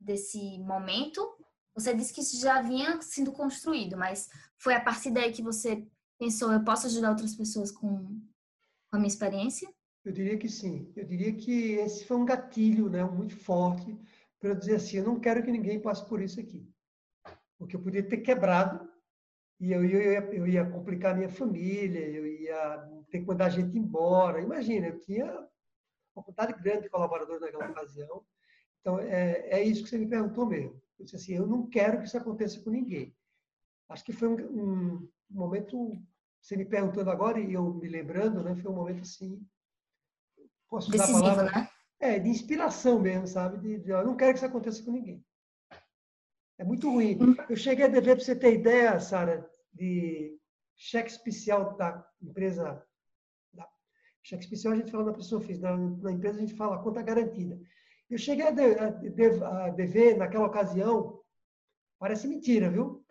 [0.00, 1.36] desse momento
[1.76, 5.86] você disse que isso já vinha sendo construído, mas foi a partir daí que você
[6.18, 7.98] pensou, eu posso ajudar outras pessoas com,
[8.88, 9.68] com a minha experiência?
[10.02, 10.90] Eu diria que sim.
[10.96, 13.94] Eu diria que esse foi um gatilho né, muito forte
[14.40, 16.66] para dizer assim, eu não quero que ninguém passe por isso aqui.
[17.58, 18.88] Porque eu podia ter quebrado
[19.58, 22.78] e eu, eu, ia, eu ia complicar a minha família, eu ia
[23.10, 24.40] ter que mandar a gente embora.
[24.40, 25.26] Imagina, eu tinha
[26.14, 28.24] uma quantidade grande de colaboradores naquela ocasião.
[28.80, 30.80] Então, é, é isso que você me perguntou mesmo.
[30.98, 33.16] Eu disse assim, eu não quero que isso aconteça com ninguém.
[33.88, 35.92] Acho que foi um, um momento,
[36.40, 38.54] você me perguntando agora e eu me lembrando, né?
[38.56, 39.40] Foi um momento assim,
[40.68, 41.60] posso usar Decisivo, a palavra?
[41.60, 41.68] Né?
[41.98, 43.58] É, de inspiração mesmo, sabe?
[43.58, 45.24] De, de, eu não quero que isso aconteça com ninguém.
[46.58, 47.18] É muito ruim.
[47.20, 47.36] Hum.
[47.48, 50.38] Eu cheguei a dever, para você ter ideia, Sara, de
[50.74, 52.82] cheque especial da empresa.
[53.52, 53.68] Da,
[54.22, 57.02] cheque especial a gente fala na pessoa física, na, na empresa a gente fala conta
[57.02, 57.58] garantida.
[58.08, 61.20] Eu cheguei a, de, a, de, a dever naquela ocasião,
[61.98, 63.04] parece mentira, viu?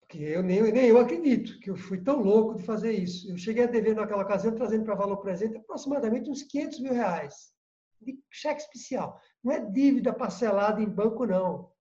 [0.00, 3.30] Porque eu nem, nem eu acredito que eu fui tão louco de fazer isso.
[3.30, 7.54] Eu cheguei a dever naquela ocasião, trazendo para valor presente aproximadamente uns 500 mil reais
[8.00, 9.18] de cheque especial.
[9.42, 11.73] Não é dívida parcelada em banco, não.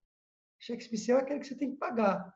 [0.63, 2.33] Cheque especial é aquele que você tem que pagar.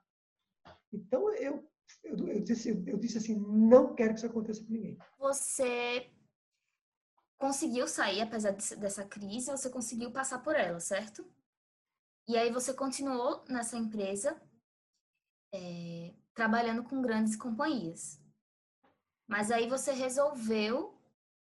[0.91, 1.65] Então, eu,
[2.03, 4.97] eu, eu, disse, eu disse assim, não quero que isso aconteça com ninguém.
[5.17, 6.11] Você
[7.37, 11.25] conseguiu sair, apesar dessa crise, você conseguiu passar por ela, certo?
[12.27, 14.41] E aí você continuou nessa empresa,
[15.53, 18.21] é, trabalhando com grandes companhias.
[19.25, 21.01] Mas aí você resolveu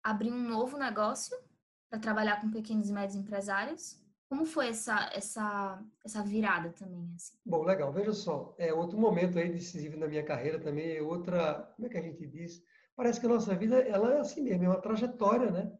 [0.05, 1.37] abrir um novo negócio
[1.91, 4.01] para trabalhar com pequenos e médios empresários.
[4.31, 7.13] Como foi essa, essa, essa virada também?
[7.17, 7.37] Assim?
[7.45, 7.93] Bom, legal.
[7.93, 11.91] Veja só, é outro momento aí decisivo na minha carreira também, é outra, como é
[11.91, 12.63] que a gente diz?
[13.01, 15.73] parece que a nossa vida ela é assim mesmo, é uma trajetória, né?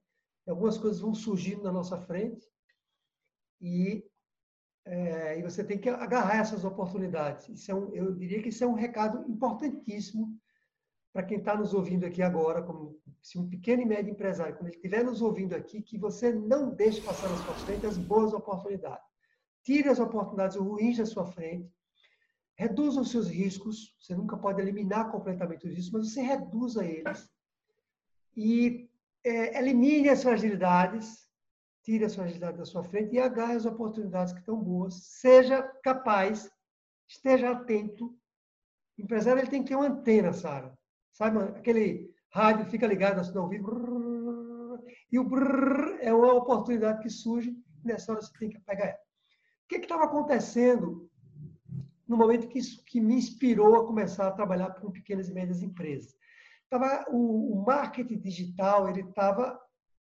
[0.49, 2.49] Algumas coisas vão surgindo na nossa frente
[3.61, 4.03] e,
[4.87, 7.47] é, e você tem que agarrar essas oportunidades.
[7.51, 10.35] Isso é um, eu diria que isso é um recado importantíssimo
[11.13, 14.69] para quem está nos ouvindo aqui agora, como se um pequeno e médio empresário, quando
[14.69, 18.33] ele estiver nos ouvindo aqui, que você não deixe passar na sua frente as boas
[18.33, 19.05] oportunidades.
[19.63, 21.71] Tire as oportunidades ruins da sua frente
[22.61, 23.97] Reduza os seus riscos.
[23.99, 27.27] Você nunca pode eliminar completamente os riscos, mas você reduza eles.
[28.37, 28.87] E
[29.25, 31.27] é, elimine as fragilidades,
[31.83, 34.93] tire as fragilidades da sua frente e agarre as oportunidades que estão boas.
[35.05, 36.51] Seja capaz,
[37.09, 38.15] esteja atento.
[38.99, 40.79] O empresário ele tem que ter uma antena, Sara.
[41.13, 43.63] Sabe, aquele rádio fica ligado, assim, não ouvir.
[45.11, 48.87] E o brrr é uma oportunidade que surge, e nessa hora você tem que pegar
[48.87, 48.99] ela.
[49.65, 51.11] O que estava acontecendo
[52.11, 55.63] no momento que isso que me inspirou a começar a trabalhar com pequenas e médias
[55.63, 56.13] empresas.
[56.69, 59.61] Tava, o, o marketing digital ele estava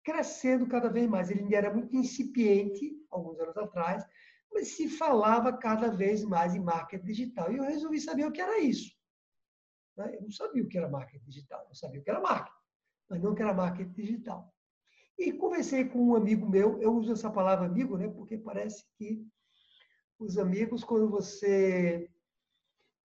[0.03, 1.29] crescendo cada vez mais.
[1.29, 4.05] Ele era muito incipiente, alguns anos atrás,
[4.51, 7.51] mas se falava cada vez mais em marketing digital.
[7.51, 8.91] E eu resolvi saber o que era isso.
[9.99, 10.15] Né?
[10.15, 12.57] Eu não sabia o que era marketing digital, eu sabia o que era marketing,
[13.09, 14.53] mas não o que era marketing digital.
[15.17, 19.27] E conversei com um amigo meu, eu uso essa palavra amigo, né, porque parece que
[20.17, 22.09] os amigos quando você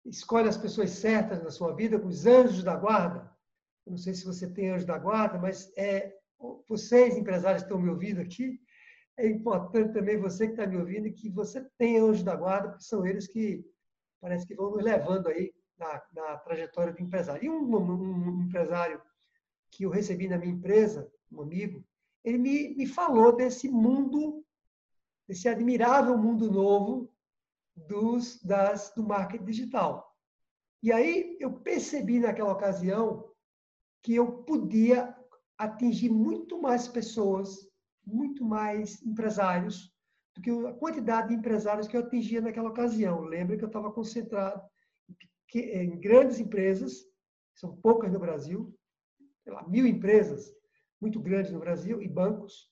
[0.04, 3.34] escolhe as pessoas certas na sua vida, com os anjos da guarda.
[3.84, 6.14] Eu não sei se você tem anjo da guarda, mas é,
[6.68, 8.60] vocês, empresários estão me ouvindo aqui,
[9.16, 12.84] é importante também você que está me ouvindo que você tenha anjo da guarda, porque
[12.84, 13.64] são eles que
[14.20, 17.44] parece que vão nos levando aí na, na trajetória do empresário.
[17.44, 19.00] E um, um, um, empresário
[19.70, 21.84] que eu recebi na minha empresa, um amigo,
[22.22, 24.44] ele me, me falou desse mundo,
[25.26, 27.12] desse admirável mundo novo
[27.76, 30.14] dos, das, do marketing digital.
[30.82, 33.28] E aí eu percebi naquela ocasião
[34.02, 35.16] que eu podia
[35.56, 37.68] atingir muito mais pessoas,
[38.06, 39.92] muito mais empresários,
[40.34, 43.22] do que a quantidade de empresários que eu atingia naquela ocasião.
[43.22, 44.62] Lembra que eu estava concentrado
[45.60, 47.04] em grandes empresas,
[47.54, 48.76] são poucas no Brasil,
[49.46, 50.52] lá, mil empresas
[51.00, 52.70] muito grandes no Brasil e bancos.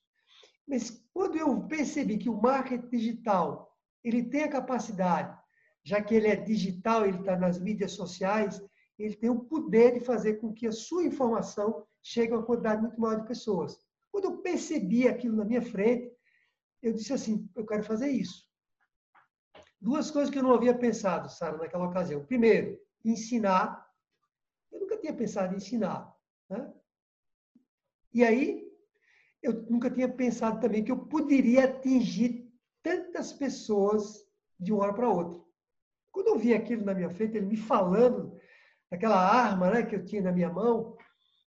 [0.67, 5.37] Mas quando eu percebi que o marketing digital ele tem a capacidade,
[5.85, 8.61] já que ele é digital, ele está nas mídias sociais,
[8.99, 12.83] ele tem o poder de fazer com que a sua informação chegue a uma quantidade
[12.83, 13.79] muito maior de pessoas.
[14.11, 16.13] Quando eu percebi aquilo na minha frente,
[16.83, 18.45] eu disse assim: eu quero fazer isso.
[19.83, 22.25] Duas coisas que eu não havia pensado, Sara, naquela ocasião.
[22.25, 23.85] Primeiro, ensinar.
[24.71, 26.15] Eu nunca tinha pensado em ensinar.
[26.49, 26.73] Né?
[28.15, 28.65] E aí,
[29.43, 32.49] eu nunca tinha pensado também que eu poderia atingir
[32.81, 34.25] tantas pessoas
[34.59, 35.43] de uma hora para outra.
[36.13, 38.39] Quando eu vi aquilo na minha frente, ele me falando
[38.89, 40.97] daquela arma né, que eu tinha na minha mão,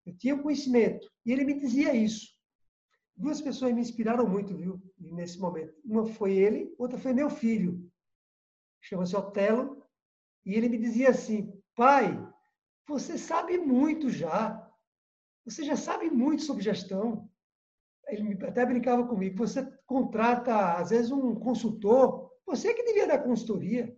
[0.05, 1.09] eu tinha conhecimento.
[1.25, 2.35] E ele me dizia isso.
[3.15, 5.73] Duas pessoas me inspiraram muito, viu, nesse momento.
[5.85, 7.89] Uma foi ele, outra foi meu filho.
[8.85, 9.83] Chama-se Otelo.
[10.45, 12.15] E ele me dizia assim: pai,
[12.87, 14.61] você sabe muito já.
[15.43, 17.29] Você já sabe muito sobre gestão.
[18.07, 23.95] Ele até brincava comigo: você contrata, às vezes, um consultor, você que devia dar consultoria.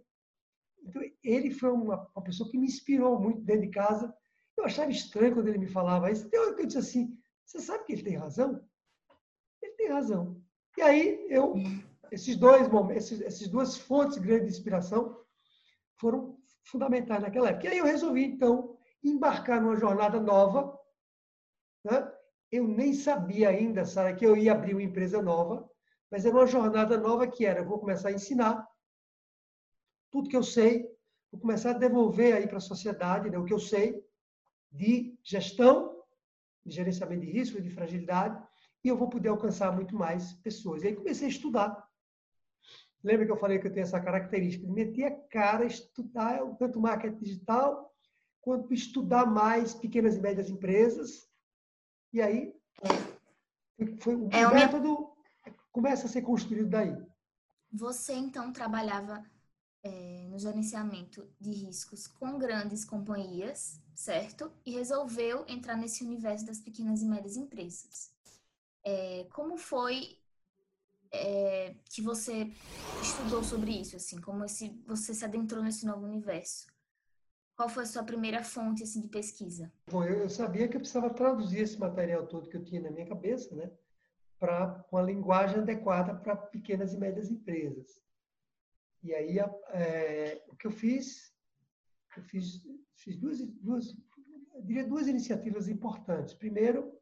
[0.81, 4.13] Então, ele foi uma, uma pessoa que me inspirou muito dentro de casa.
[4.55, 6.29] Eu achava estranho quando ele me falava isso.
[6.29, 8.65] Tem hora que eu disse assim: você sabe que ele tem razão?
[9.61, 10.41] Ele tem razão.
[10.77, 11.55] E aí, eu,
[12.11, 15.19] esses dois esses, essas duas fontes grandes de inspiração
[15.95, 17.67] foram fundamentais naquela época.
[17.67, 20.77] E aí eu resolvi, então, embarcar numa jornada nova.
[21.83, 22.11] Né?
[22.51, 25.69] Eu nem sabia ainda, Sara, que eu ia abrir uma empresa nova,
[26.09, 28.67] mas era uma jornada nova que era, eu vou começar a ensinar
[30.09, 30.89] tudo que eu sei,
[31.31, 34.01] vou começar a devolver aí para a sociedade né, o que eu sei
[34.71, 36.01] de gestão,
[36.65, 38.41] de gerenciamento de risco, de fragilidade,
[38.83, 40.83] e eu vou poder alcançar muito mais pessoas.
[40.83, 41.86] E aí comecei a estudar.
[43.07, 46.81] Lembra que eu falei que eu tenho essa característica de meter a cara, estudar tanto
[46.81, 47.95] marketing digital,
[48.41, 51.25] quanto estudar mais pequenas e médias empresas.
[52.11, 52.53] E aí,
[54.01, 55.09] foi, o é método
[55.71, 56.97] começa a ser construído daí.
[57.71, 59.23] Você, então, trabalhava
[59.83, 64.51] é, no gerenciamento de riscos com grandes companhias, certo?
[64.65, 68.11] E resolveu entrar nesse universo das pequenas e médias empresas.
[68.83, 70.17] É, como foi
[71.17, 72.51] é, que você
[73.01, 74.19] estudou sobre isso, assim?
[74.21, 76.67] Como esse, você se adentrou nesse novo universo?
[77.55, 79.71] Qual foi a sua primeira fonte assim, de pesquisa?
[79.89, 83.07] Bom, eu sabia que eu precisava traduzir esse material todo que eu tinha na minha
[83.07, 83.71] cabeça, né?
[84.39, 87.99] Para uma linguagem adequada para pequenas e médias empresas.
[89.03, 91.33] E aí, é, o que eu fiz,
[92.15, 92.61] eu fiz,
[92.95, 93.95] fiz duas, duas,
[94.53, 96.33] eu diria duas iniciativas importantes.
[96.33, 96.96] Primeiro,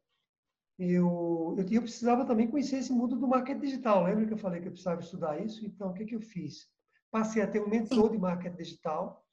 [0.78, 4.04] eu, eu, eu, precisava também conhecer esse mundo do marketing digital.
[4.04, 5.64] Lembra que eu falei que eu precisava estudar isso?
[5.64, 6.68] Então, o que, que eu fiz?
[7.10, 9.24] Passei a ter um mentor de marketing digital,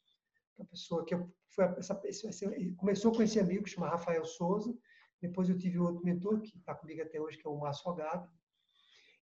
[0.57, 4.73] uma pessoa que eu, foi essa, essa, começou com esse amigo, que chama Rafael Souza.
[5.21, 8.29] Depois eu tive outro mentor, que está comigo até hoje, que é o Márcio Ogado.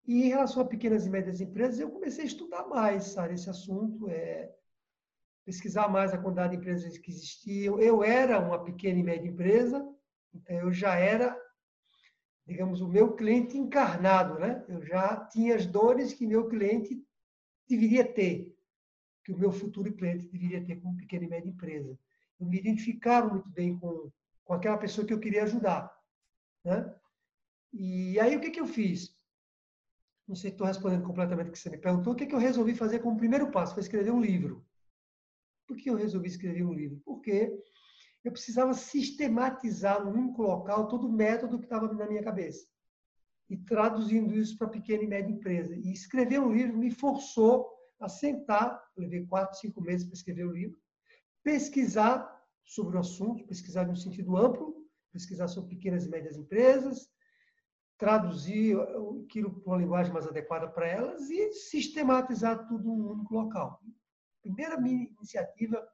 [0.06, 3.50] E em relação a pequenas e médias empresas, eu comecei a estudar mais sabe, esse
[3.50, 4.52] assunto, é,
[5.46, 7.80] pesquisar mais a quantidade de empresas que existiam.
[7.80, 9.88] Eu era uma pequena e média empresa,
[10.34, 11.38] então eu já era,
[12.50, 14.66] digamos, o meu cliente encarnado, né?
[14.68, 17.02] Eu já tinha as dores que meu cliente
[17.68, 18.58] deveria ter,
[19.24, 21.98] que o meu futuro cliente deveria ter como pequena e média empresa.
[22.40, 24.12] Eu me identificava muito bem com,
[24.44, 25.96] com aquela pessoa que eu queria ajudar,
[26.66, 26.94] né?
[27.72, 29.18] E aí o que, que eu fiz?
[30.30, 32.40] não sei se estou respondendo completamente o que você me perguntou, o que, que eu
[32.40, 33.74] resolvi fazer como primeiro passo?
[33.74, 34.64] Foi escrever um livro.
[35.66, 37.02] Por que eu resolvi escrever um livro?
[37.04, 37.52] Porque
[38.24, 42.68] eu precisava sistematizar num único local todo o método que estava na minha cabeça.
[43.50, 45.76] E traduzindo isso para pequena e média empresa.
[45.76, 50.52] E escrever um livro me forçou a sentar, levei quatro, cinco meses para escrever o
[50.52, 50.78] livro,
[51.44, 52.30] pesquisar
[52.64, 57.10] sobre o assunto, pesquisar no sentido amplo, pesquisar sobre pequenas e médias empresas,
[57.98, 58.78] traduzir
[59.26, 63.82] aquilo para uma linguagem mais adequada para elas e sistematizar tudo num único local.
[64.42, 65.86] Primeira minha iniciativa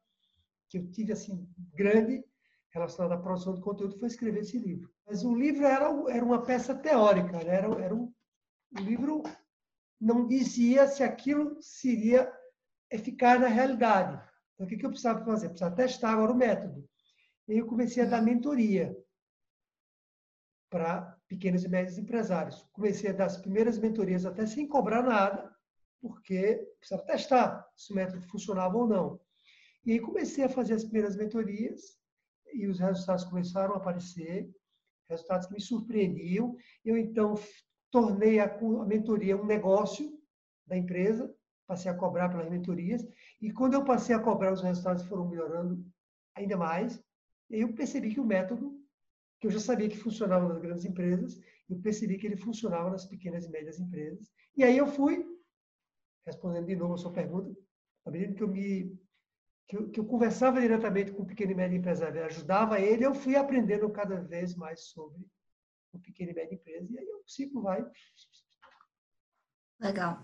[0.69, 2.23] que eu tive assim grande
[2.71, 4.89] relacionada à produção de conteúdo foi escrever esse livro.
[5.07, 7.55] Mas o livro era, era uma peça teórica, né?
[7.55, 8.11] era, era um,
[8.77, 9.23] o livro
[9.99, 12.31] não dizia se aquilo seria
[12.91, 14.21] eficaz na realidade.
[14.53, 15.45] Então, o que, que eu precisava fazer?
[15.45, 16.87] Eu precisava testar agora o método.
[17.47, 18.95] E eu comecei a dar mentoria
[20.69, 22.67] para pequenos e médios empresários.
[22.73, 25.53] Comecei a dar as primeiras mentorias até sem cobrar nada,
[26.01, 29.24] porque precisava testar se o método funcionava ou não.
[29.85, 31.99] E comecei a fazer as primeiras mentorias
[32.51, 34.49] e os resultados começaram a aparecer,
[35.07, 36.55] resultados que me surpreendiam.
[36.83, 37.35] Eu então
[37.91, 40.19] tornei a, a mentoria um negócio
[40.65, 41.31] da empresa,
[41.67, 43.05] passei a cobrar pelas mentorias
[43.39, 45.85] e quando eu passei a cobrar, os resultados foram melhorando
[46.35, 46.99] ainda mais.
[47.51, 48.83] E eu percebi que o método,
[49.39, 53.05] que eu já sabia que funcionava nas grandes empresas, eu percebi que ele funcionava nas
[53.05, 54.31] pequenas e médias empresas.
[54.57, 55.23] E aí eu fui,
[56.25, 57.55] respondendo de novo a sua pergunta,
[58.07, 59.04] medida que eu me
[59.67, 63.13] que eu, que eu conversava diretamente com o pequeno e médio empresário, ajudava ele, eu
[63.13, 65.25] fui aprendendo cada vez mais sobre
[65.91, 67.85] o pequeno e médio empresa, e aí o ciclo vai.
[69.79, 70.23] Legal.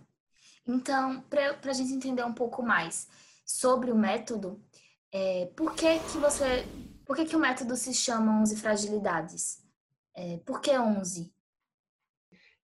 [0.67, 3.09] Então, para a gente entender um pouco mais
[3.45, 4.63] sobre o método,
[5.11, 6.65] é, por que que você,
[7.05, 9.65] por que que o método se chama 11 fragilidades?
[10.13, 11.33] É, por que 11?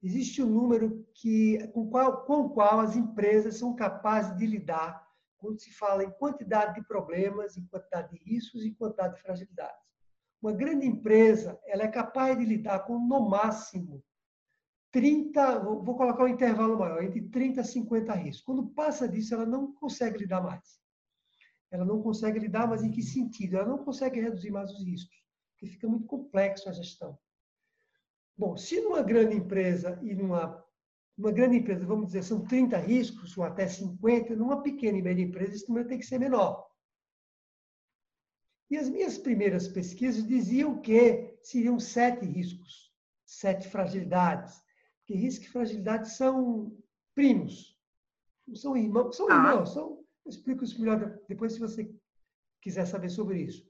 [0.02, 5.07] Existe um número que, com, qual, com o qual as empresas são capazes de lidar
[5.38, 9.86] quando se fala em quantidade de problemas, em quantidade de riscos e quantidade de fragilidades.
[10.42, 14.04] Uma grande empresa ela é capaz de lidar com, no máximo,
[14.92, 18.46] 30, vou colocar um intervalo maior, entre 30 e 50 riscos.
[18.46, 20.80] Quando passa disso, ela não consegue lidar mais.
[21.70, 23.58] Ela não consegue lidar, mas em que sentido?
[23.58, 25.16] Ela não consegue reduzir mais os riscos,
[25.52, 27.18] porque fica muito complexo a gestão.
[28.38, 30.64] Bom, se numa grande empresa e numa
[31.18, 35.24] uma grande empresa, vamos dizer, são 30 riscos, ou até 50, numa pequena e média
[35.24, 36.68] empresa, esse número tem que ser menor.
[38.70, 42.94] E as minhas primeiras pesquisas diziam que seriam sete riscos,
[43.26, 44.62] sete fragilidades.
[45.00, 46.78] Porque risco e fragilidade são
[47.16, 47.76] primos,
[48.46, 49.36] não são irmãos, são ah.
[49.36, 51.90] irmãos, são, eu explico isso melhor depois se você
[52.62, 53.66] quiser saber sobre isso.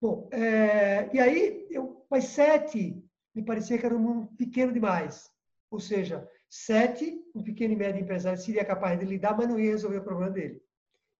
[0.00, 5.30] Bom, é, e aí, eu, mas sete me parecia que era um pequeno demais.
[5.70, 9.70] Ou seja, Sete, um pequeno e médio empresário seria capaz de lidar, mas não ia
[9.70, 10.62] resolver o problema dele.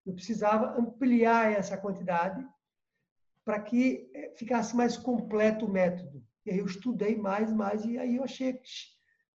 [0.07, 2.47] Eu precisava ampliar essa quantidade
[3.45, 6.25] para que eh, ficasse mais completo o método.
[6.47, 8.59] E aí eu estudei mais, mais, e aí eu achei,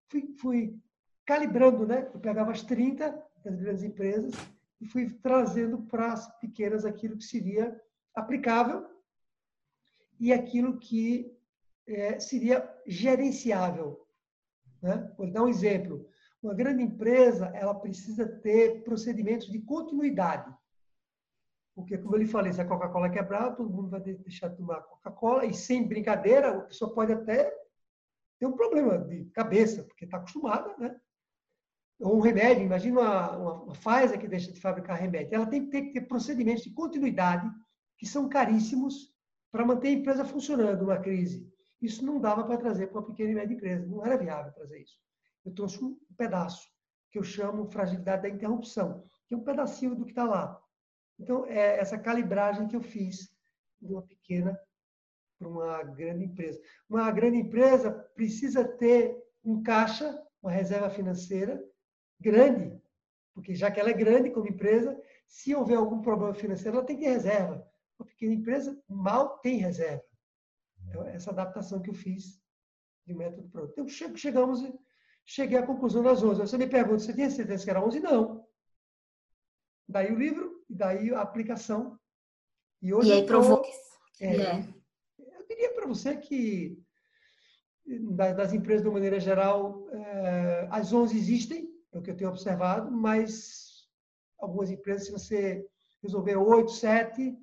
[0.09, 0.81] fui, fui
[1.27, 2.11] calibrando, né?
[2.15, 3.11] Eu pegava as 30
[3.45, 4.33] das grandes empresas
[4.81, 7.79] e fui trazendo para as pequenas aquilo que seria
[8.15, 8.87] aplicável
[10.19, 11.37] e aquilo que
[11.87, 14.07] é, seria gerenciável.
[14.83, 15.11] Né?
[15.17, 16.07] Vou dar um exemplo.
[16.43, 20.53] Uma grande empresa ela precisa ter procedimentos de continuidade.
[21.75, 24.83] Porque, como eu lhe falei, se a Coca-Cola quebrar, todo mundo vai deixar de tomar
[24.83, 27.51] Coca-Cola e, sem brincadeira, a pessoa pode até
[28.39, 31.01] ter um problema de cabeça, porque está acostumada, né?
[32.01, 35.35] Ou um remédio, imagina uma, uma, uma Pfizer que deixa de fabricar remédio.
[35.35, 37.49] Ela tem que ter, ter procedimentos de continuidade
[37.97, 39.15] que são caríssimos
[39.53, 41.49] para manter a empresa funcionando numa crise.
[41.83, 44.81] Isso não dava para trazer para uma pequena e média empresa, não era viável trazer
[44.81, 44.99] isso.
[45.45, 46.71] Eu trouxe um pedaço,
[47.11, 50.63] que eu chamo fragilidade da interrupção, que é um pedacinho do que está lá.
[51.19, 53.35] Então, é essa calibragem que eu fiz
[53.81, 54.59] de uma pequena
[55.39, 56.61] para uma grande empresa.
[56.89, 61.63] Uma grande empresa precisa ter um caixa, uma reserva financeira
[62.21, 62.81] grande,
[63.35, 66.97] porque já que ela é grande como empresa, se houver algum problema financeiro, ela tem
[66.97, 67.67] que ter reserva.
[67.99, 70.05] Uma pequena empresa mal tem reserva.
[70.93, 72.39] Então, essa adaptação que eu fiz
[73.07, 73.83] de método para outro.
[73.83, 74.61] Então, chegamos,
[75.25, 76.41] cheguei à conclusão das 11.
[76.41, 77.99] Você me pergunta, você tinha certeza que era 11?
[78.01, 78.47] Não.
[79.89, 81.99] Daí o livro, daí a aplicação.
[82.83, 83.73] E, hoje e aí provou que...
[84.21, 84.75] É, é.
[85.19, 86.79] Eu diria para você que
[88.37, 92.31] das empresas, de uma maneira geral, é, as 11 existem, é o que eu tenho
[92.31, 93.89] observado, mas
[94.39, 95.67] algumas empresas, se você
[96.03, 97.37] resolver 8, 7,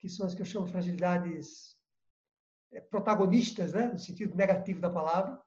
[0.00, 1.77] que são as que eu chamo de fragilidades
[2.90, 5.40] protagonistas, né, no sentido negativo da palavra,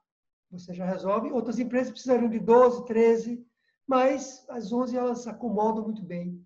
[0.49, 1.31] você já resolve.
[1.31, 3.45] Outras empresas precisariam de 12, 13,
[3.87, 6.45] mas as 11 elas acomodam muito bem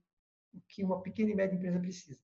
[0.53, 2.19] o que uma pequena e média empresa precisa.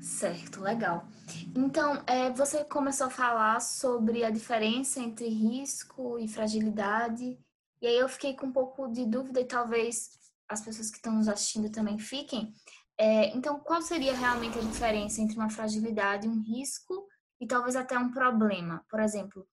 [0.00, 1.08] Certo, legal.
[1.54, 7.38] Então, é, você começou a falar sobre a diferença entre risco e fragilidade,
[7.80, 11.14] e aí eu fiquei com um pouco de dúvida, e talvez as pessoas que estão
[11.14, 12.52] nos assistindo também fiquem,
[12.98, 17.06] é, então, qual seria realmente a diferença entre uma fragilidade, um risco
[17.40, 18.84] e talvez até um problema?
[18.88, 19.46] Por exemplo,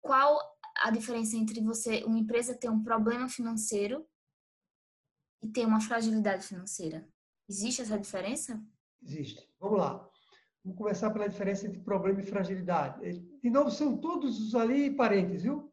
[0.00, 0.38] qual
[0.84, 4.06] a diferença entre você, uma empresa ter um problema financeiro
[5.42, 7.08] e ter uma fragilidade financeira?
[7.48, 8.62] Existe essa diferença?
[9.02, 9.48] Existe.
[9.58, 10.08] Vamos lá.
[10.64, 13.20] Vamos começar pela diferença entre problema e fragilidade.
[13.42, 15.72] De novo, são todos os ali parênteses, viu?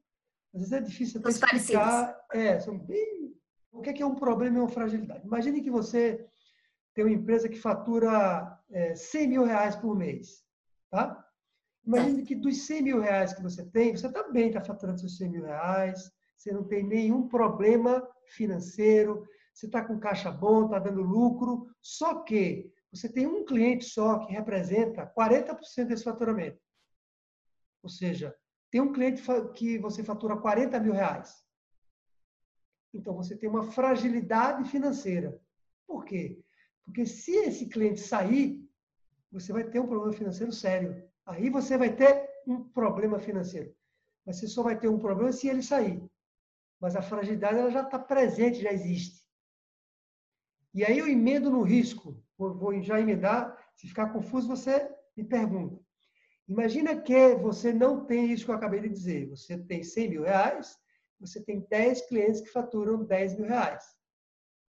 [0.53, 2.25] Às vezes é difícil até explicar.
[2.31, 3.35] É, são bem...
[3.71, 5.25] O que é um problema e uma fragilidade?
[5.25, 6.27] Imagine que você
[6.93, 10.43] tem uma empresa que fatura é, 100 mil reais por mês,
[10.89, 11.25] tá?
[11.85, 15.29] Imagine que dos 100 mil reais que você tem, você também está faturando seus 100
[15.29, 21.01] mil reais, você não tem nenhum problema financeiro, você está com caixa bom, está dando
[21.01, 26.59] lucro, só que você tem um cliente só que representa 40% desse faturamento.
[27.81, 28.35] Ou seja,
[28.71, 29.21] tem um cliente
[29.55, 31.43] que você fatura 40 mil reais.
[32.93, 35.39] Então, você tem uma fragilidade financeira.
[35.87, 36.42] Por quê?
[36.85, 38.63] Porque se esse cliente sair,
[39.31, 41.09] você vai ter um problema financeiro sério.
[41.25, 43.73] Aí você vai ter um problema financeiro.
[44.25, 46.03] Mas você só vai ter um problema se ele sair.
[46.79, 49.23] Mas a fragilidade ela já está presente, já existe.
[50.73, 52.21] E aí eu emendo no risco.
[52.37, 53.57] Vou já emendar.
[53.75, 55.81] Se ficar confuso, você me pergunta.
[56.47, 59.29] Imagina que você não tem isso que eu acabei de dizer.
[59.29, 60.77] Você tem 100 mil reais,
[61.19, 63.83] você tem 10 clientes que faturam 10 mil reais.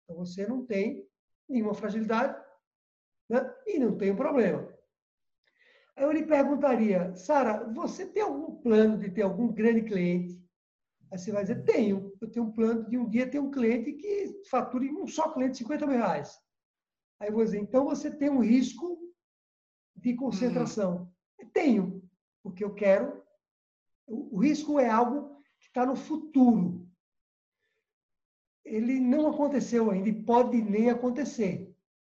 [0.05, 1.05] Então você não tem
[1.49, 2.37] nenhuma fragilidade
[3.29, 3.55] né?
[3.67, 4.69] e não tem um problema.
[5.97, 10.45] Aí eu lhe perguntaria, Sara, você tem algum plano de ter algum grande cliente?
[11.11, 12.13] Aí você vai dizer, tenho.
[12.21, 15.59] Eu tenho um plano de um dia ter um cliente que fature um só cliente
[15.59, 16.37] 50 mil reais.
[17.21, 18.99] Aí eu vou dizer, então você tem um risco
[19.95, 21.13] de concentração.
[21.41, 21.51] Uhum.
[21.53, 22.03] Tenho,
[22.43, 23.23] porque eu quero.
[24.07, 26.84] O risco é algo que está no futuro.
[28.65, 31.75] Ele não aconteceu ainda e pode nem acontecer.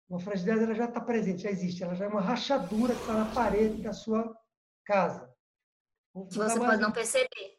[0.09, 1.83] Uma fragilidade ela já está presente, já existe.
[1.83, 4.35] Ela já é uma rachadura que está na parede da sua
[4.85, 5.29] casa.
[6.29, 7.57] Que você pode não perceber.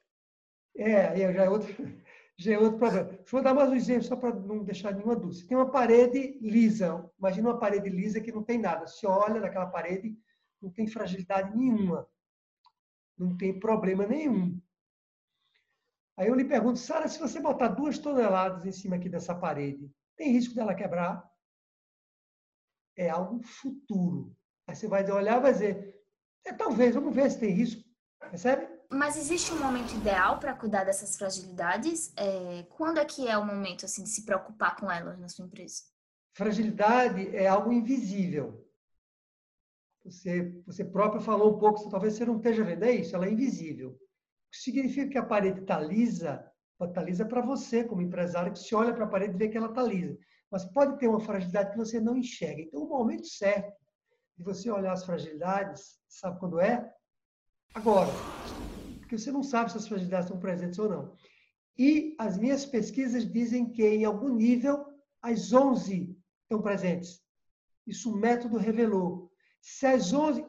[0.76, 1.68] É, já é outro,
[2.39, 3.18] já é outro problema.
[3.30, 5.41] Vou dar mais um exemplo, só para não deixar nenhuma dúvida.
[5.41, 7.11] Você tem uma parede lisa.
[7.18, 8.86] Imagina uma parede lisa que não tem nada.
[8.86, 10.16] Você olha naquela parede,
[10.61, 12.09] não tem fragilidade nenhuma.
[13.16, 14.59] Não tem problema nenhum.
[16.19, 19.89] Aí eu lhe pergunto, Sara, se você botar duas toneladas em cima aqui dessa parede,
[20.16, 21.25] tem risco dela quebrar?
[22.97, 24.37] É algo futuro.
[24.66, 25.95] Aí você vai olhar e vai dizer,
[26.45, 27.89] é, talvez, vamos ver se tem risco.
[28.19, 28.69] Percebe?
[28.91, 32.12] Mas existe um momento ideal para cuidar dessas fragilidades?
[32.16, 35.45] É, quando é que é o momento assim de se preocupar com elas na sua
[35.45, 35.85] empresa?
[36.33, 38.69] Fragilidade é algo invisível.
[40.05, 43.31] Você, você próprio falou um pouco, talvez você não esteja vendo, é isso, ela é
[43.31, 43.97] invisível.
[44.51, 46.44] Significa que a parede está lisa,
[46.78, 49.38] pode estar tá lisa para você, como empresário, que se olha para a parede e
[49.38, 50.18] vê que ela está lisa.
[50.51, 52.62] Mas pode ter uma fragilidade que você não enxerga.
[52.62, 53.76] Então, o momento certo
[54.36, 56.90] de você olhar as fragilidades, sabe quando é?
[57.74, 58.28] Agora
[59.09, 61.16] porque você não sabe se as fragilidades estão presentes ou não.
[61.78, 64.84] E as minhas pesquisas dizem que, em algum nível,
[65.22, 67.22] as 11 estão presentes.
[67.86, 69.32] Isso o método revelou.
[69.62, 70.44] Se as 11,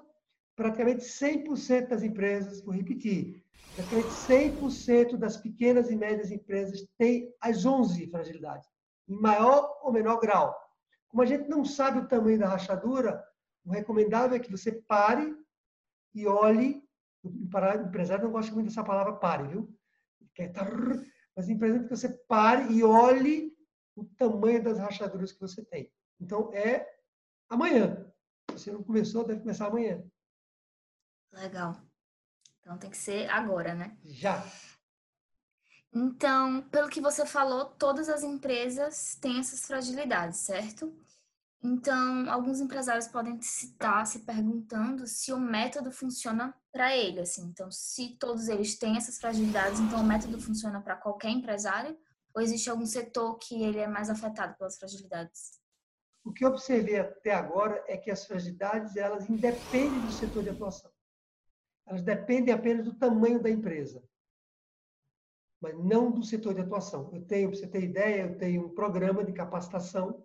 [0.59, 3.41] praticamente 100% das empresas, vou repetir,
[3.73, 8.67] praticamente 100% das pequenas e médias empresas têm as 11 fragilidades,
[9.07, 10.53] em maior ou menor grau.
[11.07, 13.23] Como a gente não sabe o tamanho da rachadura,
[13.63, 15.33] o recomendável é que você pare
[16.13, 16.83] e olhe
[17.23, 17.29] o
[17.87, 19.73] empresário não gosta muito dessa palavra pare, viu?
[21.35, 23.53] Mas empresário que você pare e olhe
[23.95, 25.89] o tamanho das rachaduras que você tem.
[26.19, 26.85] Então, é
[27.49, 28.05] amanhã.
[28.51, 30.03] Se você não começou, deve começar amanhã.
[31.31, 31.77] Legal.
[32.59, 33.97] Então, tem que ser agora, né?
[34.03, 34.45] Já.
[35.91, 40.93] Então, pelo que você falou, todas as empresas têm essas fragilidades, certo?
[41.61, 47.43] Então, alguns empresários podem estar se perguntando se o método funciona para ele, assim.
[47.47, 51.97] Então, se todos eles têm essas fragilidades, então o método funciona para qualquer empresário?
[52.33, 55.59] Ou existe algum setor que ele é mais afetado pelas fragilidades?
[56.23, 60.49] O que eu observei até agora é que as fragilidades elas independem do setor de
[60.49, 60.91] atuação.
[61.89, 64.01] Elas dependem apenas do tamanho da empresa,
[65.59, 67.09] mas não do setor de atuação.
[67.11, 70.23] Eu tenho, para você ter ideia, eu tenho um programa de capacitação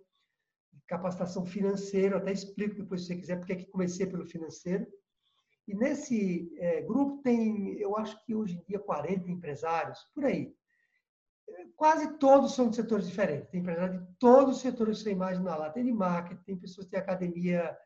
[0.86, 4.86] capacitação financeira, até explico depois se você quiser porque é que comecei pelo financeiro.
[5.66, 10.54] E nesse é, grupo tem, eu acho que hoje em dia, 40 empresários, por aí.
[11.74, 13.48] Quase todos são de setores diferentes.
[13.48, 15.70] Tem empresários de todos os setores que você imagina lá.
[15.70, 17.76] Tem de marketing, tem pessoas que têm academia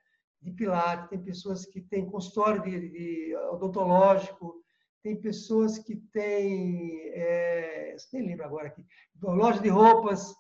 [0.41, 4.63] de pilates, tem pessoas que têm consultório de, de odontológico,
[5.03, 8.85] tem pessoas que têm, é, nem lembro agora aqui,
[9.23, 10.35] loja de roupas,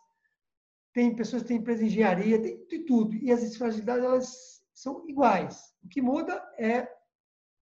[0.92, 3.14] tem pessoas que têm empresa de engenharia, tem de tudo.
[3.14, 5.72] E as fragilidades, elas são iguais.
[5.82, 6.88] O que muda é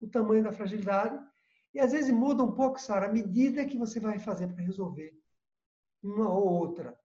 [0.00, 1.18] o tamanho da fragilidade.
[1.72, 5.12] E às vezes muda um pouco, Sara, a medida que você vai fazer para resolver
[6.02, 6.96] uma ou outra.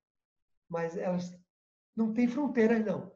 [0.67, 1.35] Mas elas
[1.95, 3.11] não têm fronteiras, não.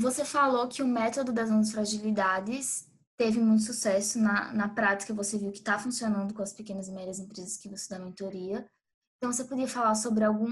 [0.00, 5.38] Você falou que o método das 11 fragilidades teve muito sucesso na, na prática, você
[5.38, 8.66] viu que está funcionando com as pequenas e médias empresas que você dá mentoria.
[9.18, 10.48] Então, você podia falar sobre algum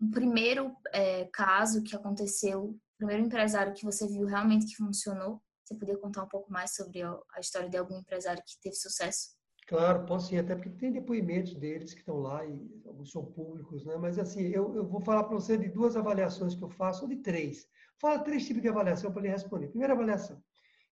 [0.00, 5.40] um primeiro é, caso que aconteceu, primeiro empresário que você viu realmente que funcionou?
[5.64, 8.74] Você podia contar um pouco mais sobre a, a história de algum empresário que teve
[8.74, 9.30] sucesso?
[9.66, 13.84] Claro, posso sim, até porque tem depoimentos deles que estão lá e alguns são públicos,
[13.84, 13.96] né?
[13.96, 17.08] Mas assim, eu, eu vou falar para você de duas avaliações que eu faço, ou
[17.08, 17.66] de três.
[18.00, 19.68] Fala três tipos de avaliação para ele responder.
[19.68, 20.42] Primeira avaliação.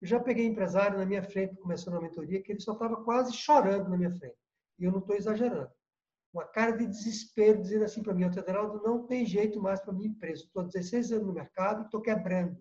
[0.01, 3.33] Eu já peguei empresário na minha frente, começando a mentoria, que ele só estava quase
[3.33, 4.37] chorando na minha frente.
[4.79, 5.71] E eu não estou exagerando.
[6.31, 9.93] Uma cara de desespero, dizendo assim para mim, o Teoderaldo, não tem jeito mais para
[9.93, 10.43] minha empresa.
[10.43, 12.57] Estou 16 anos no mercado e estou quebrando.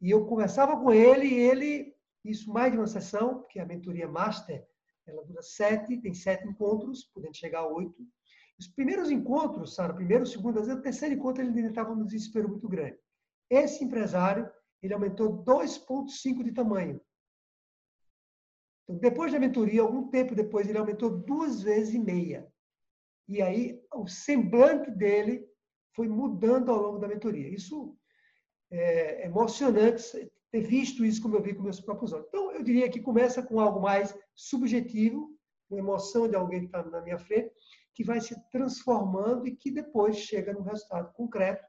[0.00, 4.08] E eu conversava com ele e ele, isso mais de uma sessão, porque a mentoria
[4.08, 4.66] master,
[5.06, 8.02] ela dura sete, tem sete encontros, podendo chegar a oito.
[8.58, 12.48] Os primeiros encontros, Sara, primeiro, segundo, às vezes o terceiro encontro ele estava num desespero
[12.48, 12.98] muito grande.
[13.50, 14.48] Esse empresário,
[14.80, 17.00] ele aumentou 2,5 de tamanho.
[18.84, 22.50] Então, depois da mentoria, algum tempo depois, ele aumentou duas vezes e meia.
[23.28, 25.46] E aí, o semblante dele
[25.94, 27.48] foi mudando ao longo da mentoria.
[27.48, 27.96] Isso
[28.70, 32.26] é emocionante ter visto isso como eu vi com meus próprios olhos.
[32.28, 35.36] Então, eu diria que começa com algo mais subjetivo,
[35.68, 37.52] uma emoção de alguém que está na minha frente,
[37.94, 41.64] que vai se transformando e que depois chega no resultado concreto,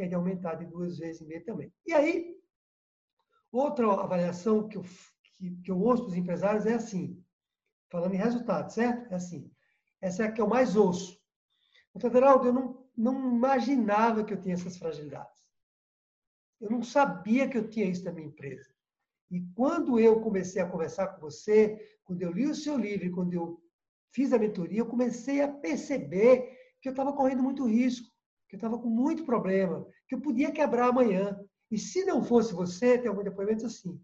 [0.00, 1.70] que é de aumentar de duas vezes e meia também.
[1.86, 2.34] E aí,
[3.52, 4.84] outra avaliação que eu,
[5.34, 7.22] que, que eu ouço dos empresários é assim,
[7.90, 9.12] falando em resultado, certo?
[9.12, 9.52] É assim,
[10.00, 11.20] essa é a que eu mais ouço.
[11.92, 15.38] O Federaldo, eu não, não imaginava que eu tinha essas fragilidades.
[16.58, 18.74] Eu não sabia que eu tinha isso na minha empresa.
[19.30, 23.34] E quando eu comecei a conversar com você, quando eu li o seu livro, quando
[23.34, 23.62] eu
[24.12, 28.09] fiz a mentoria, eu comecei a perceber que eu estava correndo muito risco,
[28.50, 31.38] que eu estava com muito problema, que eu podia quebrar amanhã.
[31.70, 33.98] E se não fosse você, tem algum depoimento assim,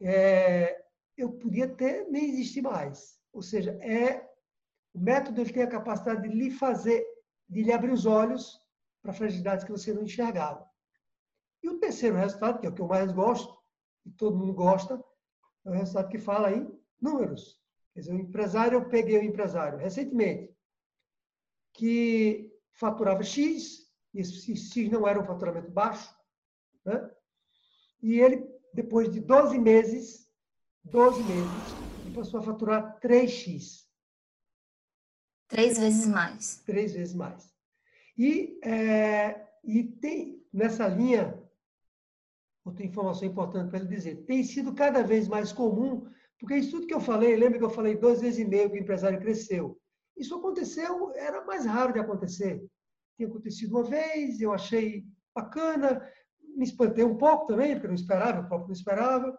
[0.00, 0.82] é,
[1.14, 3.20] eu podia até nem existir mais.
[3.34, 4.26] Ou seja, é
[4.94, 7.06] o método ele tem a capacidade de lhe fazer,
[7.48, 8.58] de lhe abrir os olhos
[9.02, 10.66] para fragilidades que você não enxergava.
[11.62, 13.54] E o terceiro resultado, que é o que eu mais gosto,
[14.06, 14.94] e todo mundo gosta,
[15.66, 16.66] é o resultado que fala em
[16.98, 17.60] números.
[17.92, 20.50] Quer dizer, o empresário, eu peguei um empresário recentemente
[21.74, 22.49] que
[22.80, 26.12] faturava X, e esse X não era um faturamento baixo,
[26.84, 27.10] né?
[28.02, 30.26] e ele, depois de 12 meses,
[30.82, 33.86] 12 meses, ele passou a faturar 3X.
[35.46, 36.62] Três vezes mais.
[36.64, 37.52] Três vezes mais.
[38.16, 41.38] E, é, e tem, nessa linha,
[42.64, 46.08] outra informação importante para ele dizer, tem sido cada vez mais comum,
[46.38, 48.78] porque isso tudo que eu falei, lembra que eu falei duas vezes e meio que
[48.78, 49.78] o empresário cresceu.
[50.16, 52.62] Isso aconteceu, era mais raro de acontecer.
[53.16, 55.04] Tinha acontecido uma vez, eu achei
[55.34, 56.06] bacana,
[56.56, 59.38] me espantei um pouco também, porque não esperava, o próprio não esperava.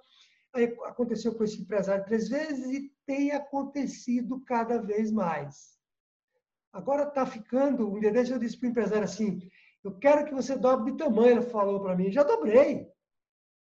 [0.53, 5.77] Aí aconteceu com esse empresário três vezes e tem acontecido cada vez mais.
[6.73, 9.39] Agora está ficando, um dia desse eu disse para o empresário assim,
[9.83, 12.87] eu quero que você dobre de tamanho, ele falou para mim, já dobrei.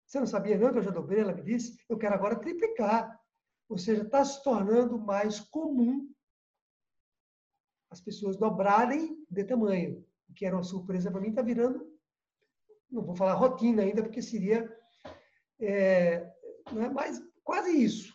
[0.06, 1.20] Você não sabia não que eu já dobrei?
[1.20, 3.18] Ela me disse, eu quero agora triplicar.
[3.68, 6.08] Ou seja, está se tornando mais comum
[7.92, 10.02] as pessoas dobrarem de tamanho.
[10.28, 11.86] O que era uma surpresa para mim, está virando,
[12.90, 14.70] não vou falar rotina ainda, porque seria,
[15.60, 16.26] é,
[16.72, 18.14] não é mais quase isso.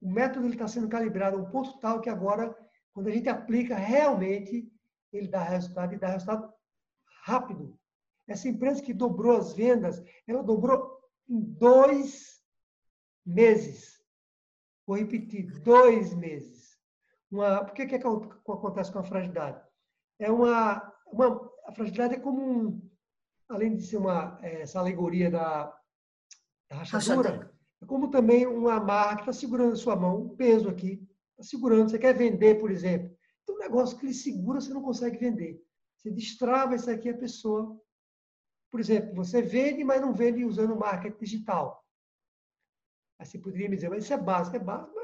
[0.00, 2.56] O método está sendo calibrado a um ponto tal que agora,
[2.92, 4.68] quando a gente aplica, realmente
[5.12, 6.52] ele dá resultado e dá resultado
[7.24, 7.78] rápido.
[8.26, 12.42] Essa empresa que dobrou as vendas, ela dobrou em dois
[13.24, 14.02] meses.
[14.84, 16.57] Vou repetir, dois meses.
[17.30, 19.62] Uma, por que, que, é que acontece com a fragilidade?
[20.18, 22.90] É uma, uma, a fragilidade é como um,
[23.48, 25.64] além de ser uma, é, essa alegoria da,
[26.70, 30.36] da rachadura, rachadura, é como também uma marca que está segurando a sua mão, um
[30.36, 31.90] peso aqui, está segurando.
[31.90, 33.16] Você quer vender, por exemplo.
[33.42, 35.62] Então, um negócio que lhe segura, você não consegue vender.
[35.96, 37.78] Você destrava isso aqui, a pessoa
[38.70, 41.84] por exemplo, você vende, mas não vende usando marketing digital.
[43.18, 44.97] Assim poderia me dizer, mas isso é básico, é básico,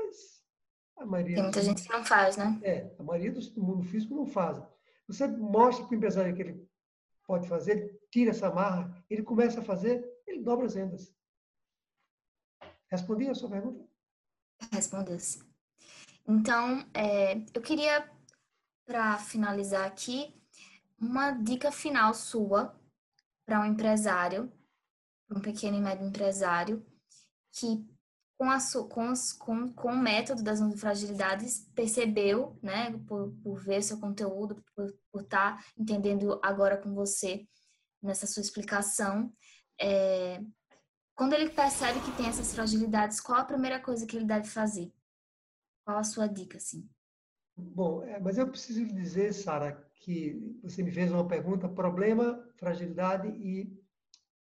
[0.97, 1.37] a maioria.
[1.37, 2.59] Tem muita gente que não faz, né?
[2.63, 4.63] É, a maioria do mundo físico não faz.
[5.07, 6.69] Você mostra para o empresário que ele
[7.27, 11.15] pode fazer, ele tira essa marra, ele começa a fazer, ele dobra as vendas.
[12.89, 13.85] Respondi a sua pergunta?
[14.71, 15.43] Respondeu-se.
[16.27, 18.11] Então, é, eu queria,
[18.87, 20.35] para finalizar aqui,
[20.99, 22.75] uma dica final sua
[23.45, 24.51] para um empresário,
[25.31, 26.85] um pequeno e médio empresário,
[27.53, 27.87] que
[28.37, 28.59] com, a,
[28.89, 35.23] com, com, com o método das fragilidades percebeu, né, por, por ver seu conteúdo, por
[35.23, 37.47] estar tá entendendo agora com você
[38.03, 39.33] nessa sua explicação,
[39.81, 40.41] é,
[41.15, 44.93] quando ele percebe que tem essas fragilidades, qual a primeira coisa que ele deve fazer?
[45.85, 46.89] Qual a sua dica, assim?
[47.57, 52.45] Bom, é, mas eu preciso lhe dizer, Sara, que você me fez uma pergunta: problema,
[52.57, 53.73] fragilidade e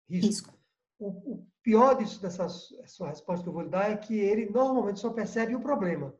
[0.08, 0.28] risco.
[0.28, 0.60] risco.
[1.00, 4.50] O, o, pior disso, dessa sua resposta que eu vou lhe dar, é que ele
[4.50, 6.12] normalmente só percebe o problema.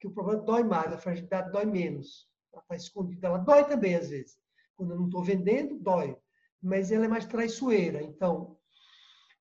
[0.00, 2.26] Que o problema dói mais, a fragilidade dói menos.
[2.50, 3.26] Ela está escondida.
[3.26, 4.38] Ela dói também, às vezes.
[4.74, 6.16] Quando eu não estou vendendo, dói.
[6.62, 8.02] Mas ela é mais traiçoeira.
[8.02, 8.56] Então,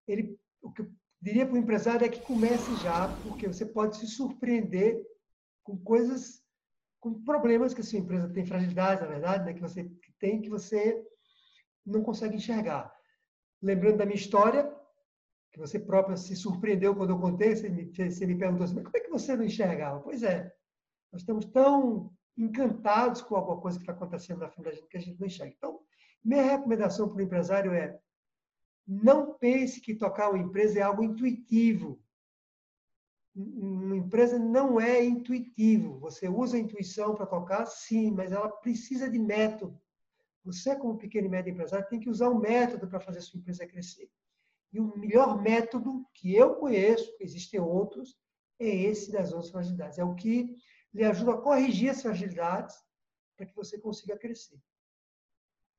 [0.05, 3.95] ele, o que eu diria para o empresário é que comece já, porque você pode
[3.95, 5.01] se surpreender
[5.63, 6.43] com coisas,
[6.99, 10.49] com problemas que a sua empresa tem, fragilidades, na verdade, né, que você tem, que
[10.49, 11.01] você
[11.85, 12.93] não consegue enxergar.
[13.61, 14.77] Lembrando da minha história,
[15.51, 18.95] que você própria se surpreendeu quando eu contei, você me, você me perguntou assim, como
[18.95, 19.99] é que você não enxergava?
[19.99, 20.53] Pois é,
[21.11, 24.97] nós estamos tão encantados com alguma coisa que está acontecendo na frente da gente que
[24.97, 25.53] a gente não enxerga.
[25.57, 25.79] Então,
[26.23, 27.99] minha recomendação para o empresário é
[28.87, 32.01] não pense que tocar uma empresa é algo intuitivo.
[33.35, 35.99] Uma empresa não é intuitivo.
[35.99, 39.79] Você usa a intuição para tocar, sim, mas ela precisa de método.
[40.43, 43.39] Você, como pequeno e médio empresário, tem que usar um método para fazer a sua
[43.39, 44.09] empresa crescer.
[44.71, 48.17] E o melhor método que eu conheço, existem outros,
[48.59, 49.97] é esse das 11 fragilidades.
[49.97, 50.55] É o que
[50.93, 52.75] lhe ajuda a corrigir as fragilidades
[53.35, 54.59] para que você consiga crescer.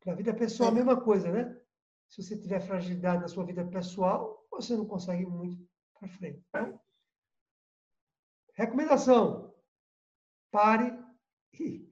[0.01, 1.61] Para a vida pessoal, a mesma coisa, né?
[2.09, 6.43] Se você tiver fragilidade na sua vida pessoal, você não consegue muito para frente.
[6.49, 6.81] Então,
[8.55, 9.55] recomendação:
[10.51, 10.99] pare
[11.53, 11.89] e,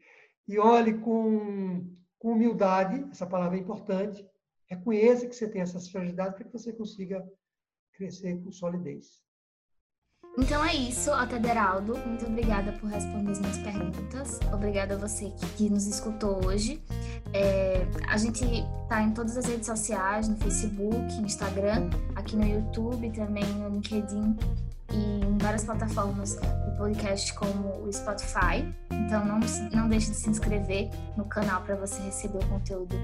[0.48, 4.28] e olhe com, com humildade, essa palavra é importante.
[4.68, 7.26] Reconheça que você tem essas fragilidades para que você consiga
[7.94, 9.22] crescer com solidez.
[10.38, 11.96] Então é isso, Otederaldo.
[11.98, 14.38] Muito obrigada por responder as minhas perguntas.
[14.52, 16.80] Obrigada a você que, que nos escutou hoje.
[17.32, 23.10] É, a gente está em todas as redes sociais, no Facebook, Instagram, aqui no YouTube,
[23.10, 24.36] também no LinkedIn
[24.90, 28.74] em várias plataformas de podcast como o Spotify.
[28.90, 29.40] Então não,
[29.72, 32.94] não deixe de se inscrever no canal para você receber o conteúdo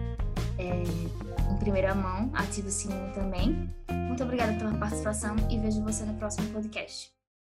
[0.58, 2.30] é, em primeira mão.
[2.34, 3.68] Ative o sininho também.
[3.90, 7.13] Muito obrigada pela participação e vejo você no próximo podcast.